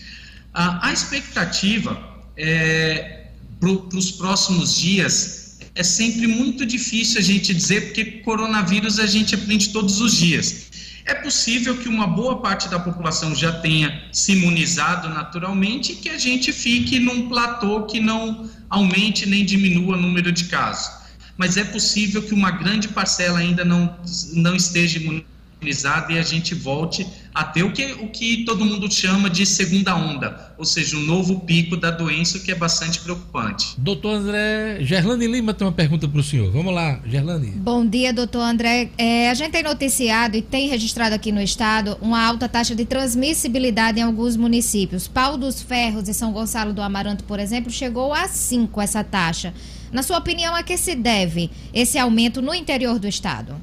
[0.52, 1.98] A, a expectativa
[2.36, 3.28] é,
[3.58, 5.43] para os próximos dias
[5.74, 10.68] é sempre muito difícil a gente dizer, porque coronavírus a gente aprende todos os dias.
[11.04, 16.08] É possível que uma boa parte da população já tenha se imunizado naturalmente e que
[16.08, 20.90] a gente fique num platô que não aumente nem diminua o número de casos.
[21.36, 23.94] Mas é possível que uma grande parcela ainda não,
[24.32, 28.90] não esteja imunizada e a gente volte a ter o que, o que todo mundo
[28.92, 33.74] chama de segunda onda, ou seja, um novo pico da doença, que é bastante preocupante.
[33.76, 36.52] Doutor André, Gerlane Lima tem uma pergunta para o senhor.
[36.52, 37.48] Vamos lá, Gerlane.
[37.50, 38.90] Bom dia, doutor André.
[38.96, 42.84] É, a gente tem noticiado e tem registrado aqui no estado uma alta taxa de
[42.84, 45.08] transmissibilidade em alguns municípios.
[45.08, 49.52] Pau dos Ferros e São Gonçalo do Amaranto, por exemplo, chegou a 5 essa taxa.
[49.90, 53.56] Na sua opinião, a que se deve esse aumento no interior do estado?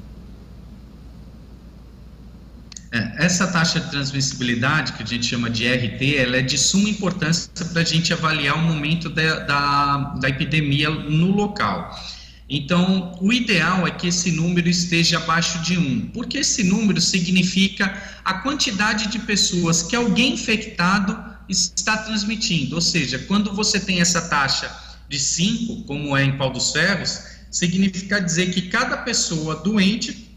[2.92, 6.90] É, essa taxa de transmissibilidade, que a gente chama de RT, ela é de suma
[6.90, 11.98] importância para a gente avaliar o momento da, da, da epidemia no local.
[12.50, 17.96] Então, o ideal é que esse número esteja abaixo de 1, porque esse número significa
[18.22, 22.74] a quantidade de pessoas que alguém infectado está transmitindo.
[22.74, 24.70] Ou seja, quando você tem essa taxa
[25.08, 27.20] de 5, como é em Pau dos Ferros,
[27.50, 30.31] significa dizer que cada pessoa doente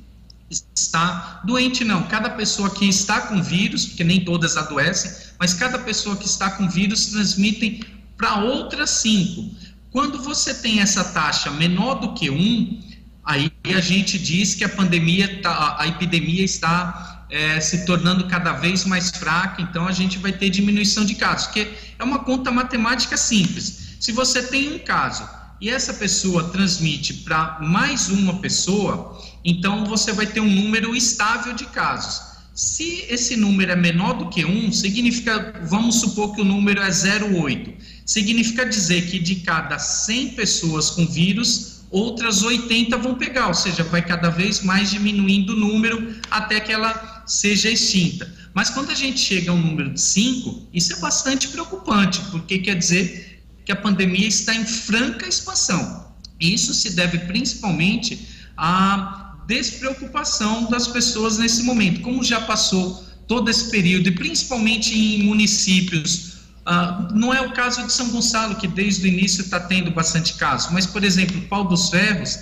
[0.49, 2.03] está doente, não.
[2.03, 6.51] Cada pessoa que está com vírus, porque nem todas adoecem, mas cada pessoa que está
[6.51, 7.81] com vírus transmitem
[8.17, 9.49] para outras cinco.
[9.91, 12.81] Quando você tem essa taxa menor do que um,
[13.23, 18.53] aí a gente diz que a pandemia, tá, a epidemia está é, se tornando cada
[18.53, 22.51] vez mais fraca, então a gente vai ter diminuição de casos, porque é uma conta
[22.51, 23.95] matemática simples.
[23.99, 25.27] Se você tem um caso
[25.61, 31.53] e essa pessoa transmite para mais uma pessoa, então você vai ter um número estável
[31.53, 32.35] de casos.
[32.53, 36.89] Se esse número é menor do que 1, significa, vamos supor que o número é
[36.89, 37.73] 0,8.
[38.05, 43.83] Significa dizer que de cada 100 pessoas com vírus, outras 80 vão pegar, ou seja,
[43.83, 48.33] vai cada vez mais diminuindo o número até que ela seja extinta.
[48.53, 52.59] Mas quando a gente chega a um número de 5, isso é bastante preocupante, porque
[52.59, 53.34] quer dizer
[53.65, 56.05] que a pandemia está em franca expansão.
[56.39, 62.01] Isso se deve principalmente à despreocupação das pessoas nesse momento.
[62.01, 66.35] Como já passou todo esse período, e principalmente em municípios,
[66.65, 70.35] uh, não é o caso de São Gonçalo, que desde o início está tendo bastante
[70.35, 72.37] casos, mas, por exemplo, Pau dos Ferros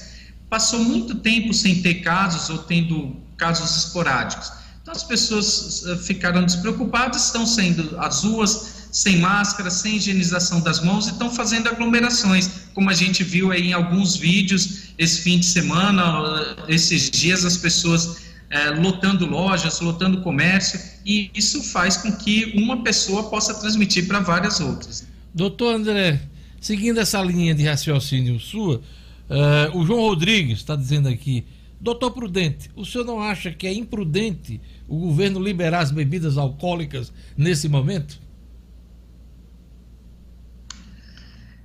[0.49, 4.51] passou muito tempo sem ter casos ou tendo casos esporádicos.
[4.81, 10.81] Então, as pessoas uh, ficaram despreocupadas, estão saindo às ruas, sem máscara, sem higienização das
[10.81, 15.39] mãos e estão fazendo aglomerações, como a gente viu aí em alguns vídeos esse fim
[15.39, 18.21] de semana, esses dias as pessoas
[18.51, 24.19] é, lotando lojas, lotando comércio, e isso faz com que uma pessoa possa transmitir para
[24.19, 25.07] várias outras.
[25.33, 26.21] Doutor André,
[26.61, 31.43] seguindo essa linha de raciocínio sua, uh, o João Rodrigues está dizendo aqui,
[31.81, 37.11] doutor Prudente, o senhor não acha que é imprudente o governo liberar as bebidas alcoólicas
[37.35, 38.21] nesse momento?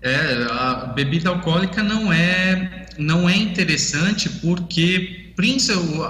[0.01, 5.33] É, a bebida alcoólica não é, não é interessante porque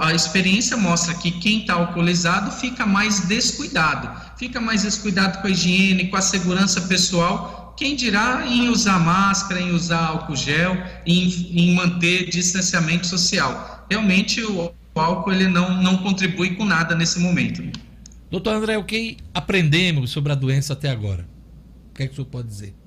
[0.01, 5.51] a experiência mostra que quem está alcoolizado fica mais descuidado, fica mais descuidado com a
[5.51, 7.75] higiene, com a segurança pessoal.
[7.77, 10.75] Quem dirá em usar máscara, em usar álcool gel,
[11.05, 13.85] em, em manter distanciamento social?
[13.89, 17.63] Realmente o, o álcool ele não, não contribui com nada nesse momento.
[18.31, 21.27] Doutor André, o que aprendemos sobre a doença até agora?
[21.91, 22.78] O que é que o senhor pode dizer?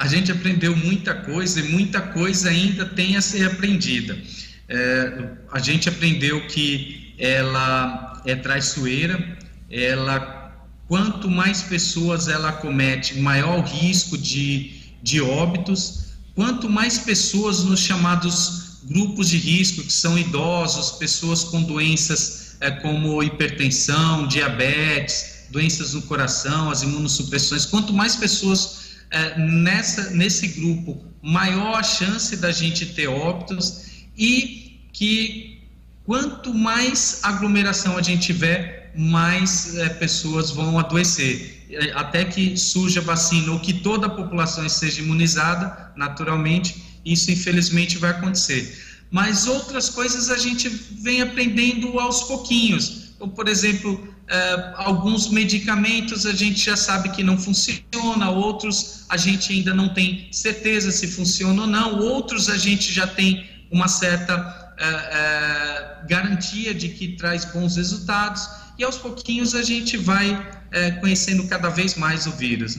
[0.00, 4.18] A gente aprendeu muita coisa e muita coisa ainda tem a ser aprendida.
[4.66, 9.38] É, a gente aprendeu que ela é traiçoeira,
[9.70, 10.56] ela
[10.88, 14.72] quanto mais pessoas ela comete, maior risco de,
[15.02, 21.62] de óbitos, quanto mais pessoas nos chamados grupos de risco, que são idosos, pessoas com
[21.62, 28.80] doenças é, como hipertensão, diabetes, doenças no coração, as imunossupressões, quanto mais pessoas
[29.10, 35.62] é, nessa, nesse grupo, maior a chance da gente ter óbitos e que
[36.04, 41.66] quanto mais aglomeração a gente tiver, mais é, pessoas vão adoecer.
[41.70, 47.98] É, até que surja vacina ou que toda a população esteja imunizada, naturalmente, isso infelizmente
[47.98, 48.76] vai acontecer.
[49.10, 52.99] Mas outras coisas a gente vem aprendendo aos pouquinhos.
[53.20, 59.16] Ou, por exemplo, Uh, alguns medicamentos a gente já sabe que não funciona, outros a
[59.16, 63.88] gente ainda não tem certeza se funciona ou não, outros a gente já tem uma
[63.88, 68.48] certa uh, uh, garantia de que traz bons resultados
[68.78, 70.60] e aos pouquinhos a gente vai
[71.00, 72.78] conhecendo cada vez mais o vírus.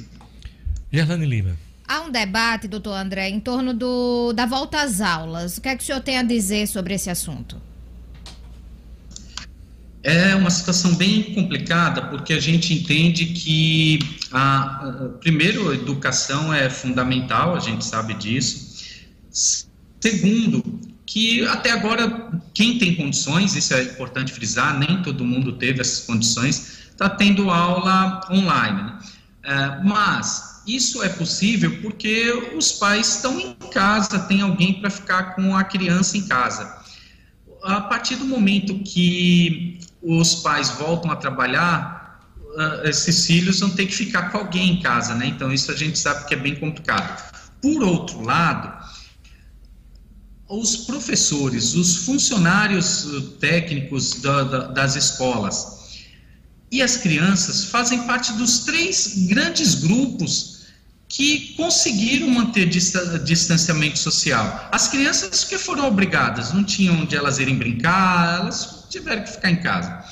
[0.90, 1.58] Gerlane Lima.
[1.86, 5.58] Há um debate, doutor André, em torno do, da volta às aulas.
[5.58, 7.62] O que é que o senhor tem a dizer sobre esse assunto?
[10.04, 14.00] É uma situação bem complicada, porque a gente entende que,
[14.32, 18.84] a, primeiro, a educação é fundamental, a gente sabe disso.
[20.00, 25.82] Segundo, que até agora, quem tem condições, isso é importante frisar, nem todo mundo teve
[25.82, 28.82] essas condições, está tendo aula online.
[28.82, 29.00] Né?
[29.44, 35.36] É, mas isso é possível porque os pais estão em casa, tem alguém para ficar
[35.36, 36.81] com a criança em casa.
[37.64, 43.86] A partir do momento que os pais voltam a trabalhar, uh, esses filhos vão ter
[43.86, 45.28] que ficar com alguém em casa, né?
[45.28, 47.32] Então, isso a gente sabe que é bem complicado.
[47.62, 48.86] Por outro lado,
[50.50, 55.82] os professores, os funcionários uh, técnicos da, da, das escolas
[56.72, 60.61] e as crianças fazem parte dos três grandes grupos
[61.12, 64.70] que conseguiram manter distanciamento social.
[64.72, 69.52] As crianças que foram obrigadas, não tinham onde elas irem brincar, elas tiveram que ficar
[69.52, 70.06] em casa.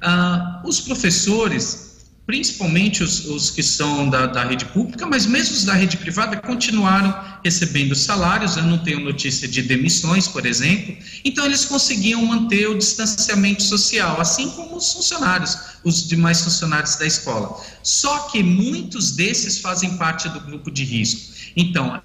[0.00, 1.83] Ah, os professores,
[2.26, 6.36] principalmente os, os que são da, da, rede pública, mas mesmo os da rede privada,
[6.38, 7.14] continuaram
[7.44, 8.56] recebendo salários.
[8.56, 10.96] Eu não tenho notícia de demissões, por exemplo.
[11.24, 17.06] Então, eles conseguiam manter o distanciamento social, assim como os funcionários, os demais funcionários da
[17.06, 17.62] escola.
[17.82, 21.34] Só que muitos desses fazem parte do grupo de risco.
[21.54, 22.00] Então,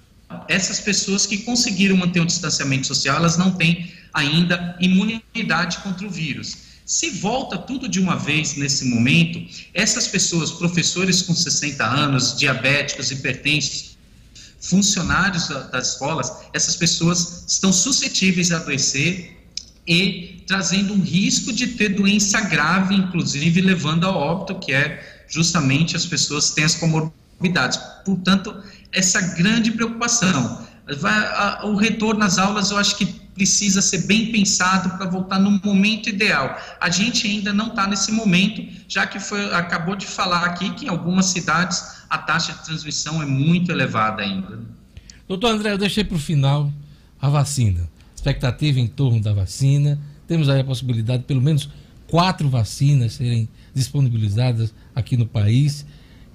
[0.48, 6.10] essas pessoas que conseguiram manter o distanciamento social, elas não têm ainda imunidade contra o
[6.10, 6.69] vírus.
[6.90, 9.40] Se volta tudo de uma vez nesse momento,
[9.72, 13.96] essas pessoas, professores com 60 anos, diabéticos, hipertensos,
[14.60, 19.38] funcionários das escolas, essas pessoas estão suscetíveis a adoecer
[19.86, 25.94] e trazendo um risco de ter doença grave, inclusive levando a óbito, que é justamente
[25.94, 27.78] as pessoas que têm as comorbidades.
[28.04, 30.66] Portanto, essa grande preocupação.
[30.98, 35.38] Vai, a, o retorno às aulas, eu acho que precisa ser bem pensado para voltar
[35.38, 36.58] no momento ideal.
[36.80, 40.86] A gente ainda não está nesse momento, já que foi, acabou de falar aqui que
[40.86, 44.60] em algumas cidades a taxa de transmissão é muito elevada ainda.
[45.28, 46.72] Doutor André, eu deixei para o final
[47.20, 47.88] a vacina.
[48.14, 49.98] Expectativa em torno da vacina.
[50.26, 51.70] Temos aí a possibilidade de pelo menos
[52.08, 55.86] quatro vacinas serem disponibilizadas aqui no país.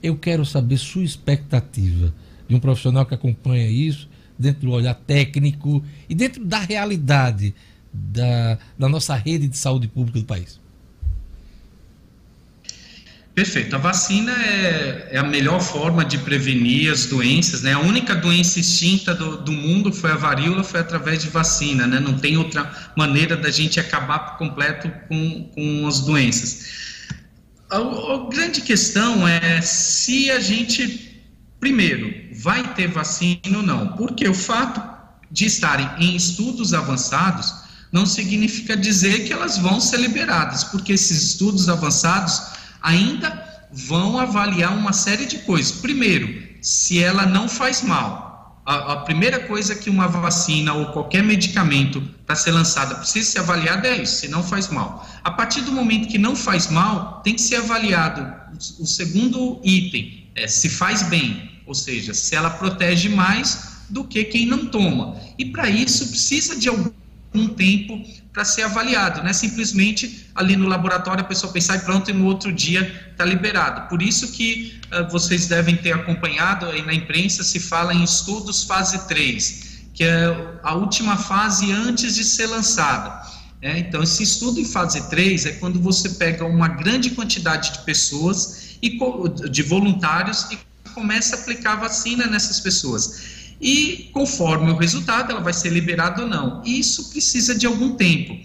[0.02, 2.14] Eu quero saber sua expectativa
[2.48, 4.08] de um profissional que acompanha isso
[4.38, 7.54] dentro do olhar técnico e dentro da realidade
[7.94, 10.60] da, da nossa rede de saúde pública do país?
[13.36, 13.76] Perfeito.
[13.76, 17.74] A vacina é, é, a melhor forma de prevenir as doenças, né?
[17.74, 22.00] A única doença extinta do, do, mundo foi a varíola, foi através de vacina, né?
[22.00, 27.06] Não tem outra maneira da gente acabar por completo com, com as doenças.
[27.70, 31.15] A, a grande questão é se a gente
[31.60, 33.88] Primeiro, vai ter vacina ou não?
[33.90, 34.82] Porque o fato
[35.32, 37.54] de estarem em estudos avançados
[37.92, 42.42] não significa dizer que elas vão ser liberadas, porque esses estudos avançados
[42.82, 45.72] ainda vão avaliar uma série de coisas.
[45.72, 46.28] Primeiro,
[46.62, 48.62] se ela não faz mal.
[48.66, 53.40] A, a primeira coisa que uma vacina ou qualquer medicamento para ser lançada precisa ser
[53.40, 55.08] avaliada é isso, se não faz mal.
[55.24, 58.34] A partir do momento que não faz mal, tem que ser avaliado
[58.80, 64.24] o, segundo item, é, se faz bem, ou seja, se ela protege mais do que
[64.26, 65.20] quem não toma.
[65.38, 66.92] E para isso precisa de algum
[67.56, 72.10] tempo para ser avaliado, não é simplesmente ali no laboratório a pessoa pensar e pronto,
[72.10, 73.88] e no outro dia está liberado.
[73.88, 78.64] Por isso que uh, vocês devem ter acompanhado aí na imprensa, se fala em estudos
[78.64, 83.24] fase 3, que é a última fase antes de ser lançada.
[83.62, 87.80] É, então, esse estudo em fase 3 é quando você pega uma grande quantidade de
[87.80, 90.58] pessoas, e de voluntários, e
[90.94, 96.28] começa a aplicar vacina nessas pessoas e conforme o resultado ela vai ser liberada ou
[96.28, 96.62] não.
[96.66, 98.38] Isso precisa de algum tempo.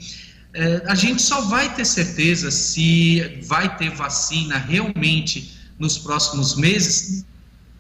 [0.53, 7.25] É, a gente só vai ter certeza se vai ter vacina realmente nos próximos meses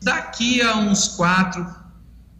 [0.02, 1.66] daqui a uns quatro,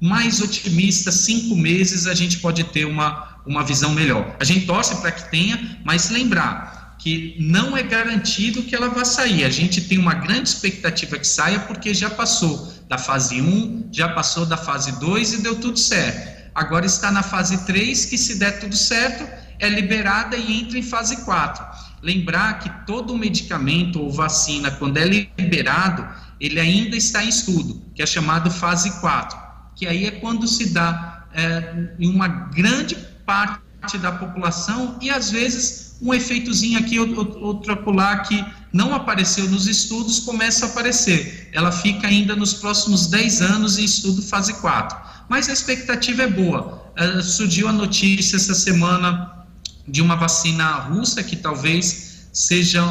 [0.01, 4.37] mais otimista, cinco meses a gente pode ter uma, uma visão melhor.
[4.41, 9.05] A gente torce para que tenha, mas lembrar que não é garantido que ela vá
[9.07, 9.45] sair.
[9.45, 14.11] A gente tem uma grande expectativa que saia porque já passou da fase 1, já
[14.11, 16.41] passou da fase 2 e deu tudo certo.
[16.55, 19.27] Agora está na fase 3, que se der tudo certo,
[19.59, 21.65] é liberada e entra em fase 4.
[22.03, 26.07] Lembrar que todo medicamento ou vacina, quando é liberado,
[26.39, 29.39] ele ainda está em estudo, que é chamado fase 4,
[29.75, 32.95] que aí é quando se dá é, em uma grande
[33.25, 39.67] parte da população e às vezes um efeitozinho aqui, outro acolá que não apareceu nos
[39.67, 41.51] estudos, começa a aparecer.
[41.53, 44.97] Ela fica ainda nos próximos 10 anos em estudo fase 4.
[45.29, 46.93] Mas a expectativa é boa.
[46.99, 49.47] Uh, surgiu a notícia essa semana
[49.87, 52.83] de uma vacina russa que talvez seja,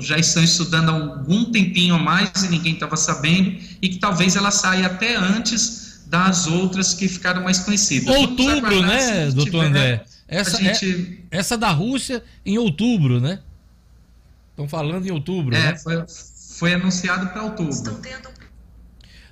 [0.00, 4.36] já estão estudando há algum tempinho a mais e ninguém estava sabendo, e que talvez
[4.36, 8.14] ela saia até antes das outras que ficaram mais conhecidas.
[8.14, 10.04] Outubro, né, doutor André?
[10.32, 11.22] Essa, gente...
[11.30, 13.40] é, essa da Rússia em outubro, né?
[14.50, 15.76] Estão falando em outubro, é, né?
[15.76, 16.04] Foi,
[16.58, 17.72] foi anunciado para outubro.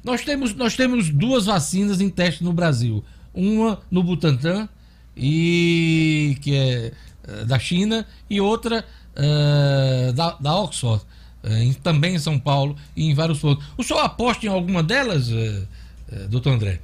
[0.04, 3.02] Nós temos, nós temos duas vacinas em teste no Brasil.
[3.32, 4.68] Uma no Butantan,
[5.16, 6.92] e, que é
[7.28, 8.84] eh, da China, e outra
[9.16, 11.04] uh, da, da Oxford,
[11.44, 13.66] uh, também em São Paulo e em vários outros.
[13.76, 15.66] O senhor aposta em alguma delas, uh,
[16.28, 16.80] doutor André?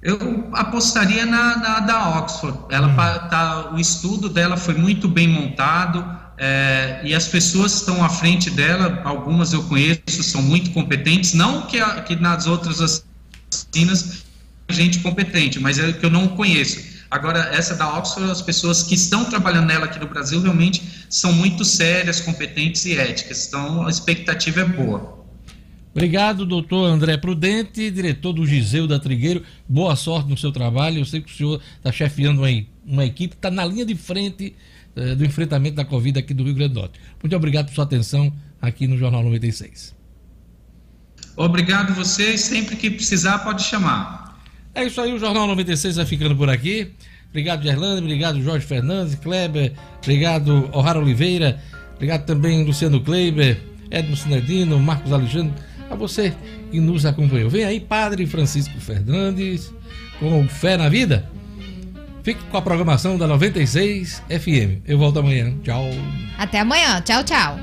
[0.00, 2.58] Eu apostaria na, na da Oxford.
[2.70, 3.28] Ela hum.
[3.28, 6.04] tá, o estudo dela foi muito bem montado
[6.38, 11.34] é, e as pessoas que estão à frente dela, algumas eu conheço, são muito competentes.
[11.34, 14.22] Não que, a, que nas outras vacinas
[14.70, 16.98] gente competente, mas é que eu não conheço.
[17.10, 21.32] Agora, essa da Oxford, as pessoas que estão trabalhando nela aqui no Brasil realmente são
[21.32, 23.48] muito sérias, competentes e éticas.
[23.48, 25.17] Então, a expectativa é boa.
[25.98, 29.42] Obrigado, doutor André Prudente, diretor do Giseu da Trigueiro.
[29.68, 31.00] Boa sorte no seu trabalho.
[31.00, 34.54] Eu sei que o senhor está chefiando uma, uma equipe, está na linha de frente
[34.94, 37.00] eh, do enfrentamento da Covid aqui do Rio Grande do Norte.
[37.20, 39.92] Muito obrigado por sua atenção aqui no Jornal 96.
[41.36, 42.42] Obrigado vocês.
[42.42, 44.40] Sempre que precisar, pode chamar.
[44.76, 46.92] É isso aí, o Jornal 96 vai ficando por aqui.
[47.28, 48.02] Obrigado, Gerlando.
[48.02, 49.72] Obrigado, Jorge Fernandes, Kleber.
[50.00, 51.60] Obrigado, O'Hara Oliveira.
[51.96, 53.60] Obrigado também, Luciano Kleiber,
[53.90, 55.52] Edmo Sinedino, Marcos Alexandre
[55.90, 56.34] a você
[56.70, 57.48] que nos acompanhou.
[57.50, 59.72] Vem aí, Padre Francisco Fernandes,
[60.18, 61.28] com Fé na Vida.
[62.22, 64.82] Fique com a programação da 96 FM.
[64.86, 65.54] Eu volto amanhã.
[65.62, 65.84] Tchau.
[66.36, 67.00] Até amanhã.
[67.00, 67.58] Tchau, tchau.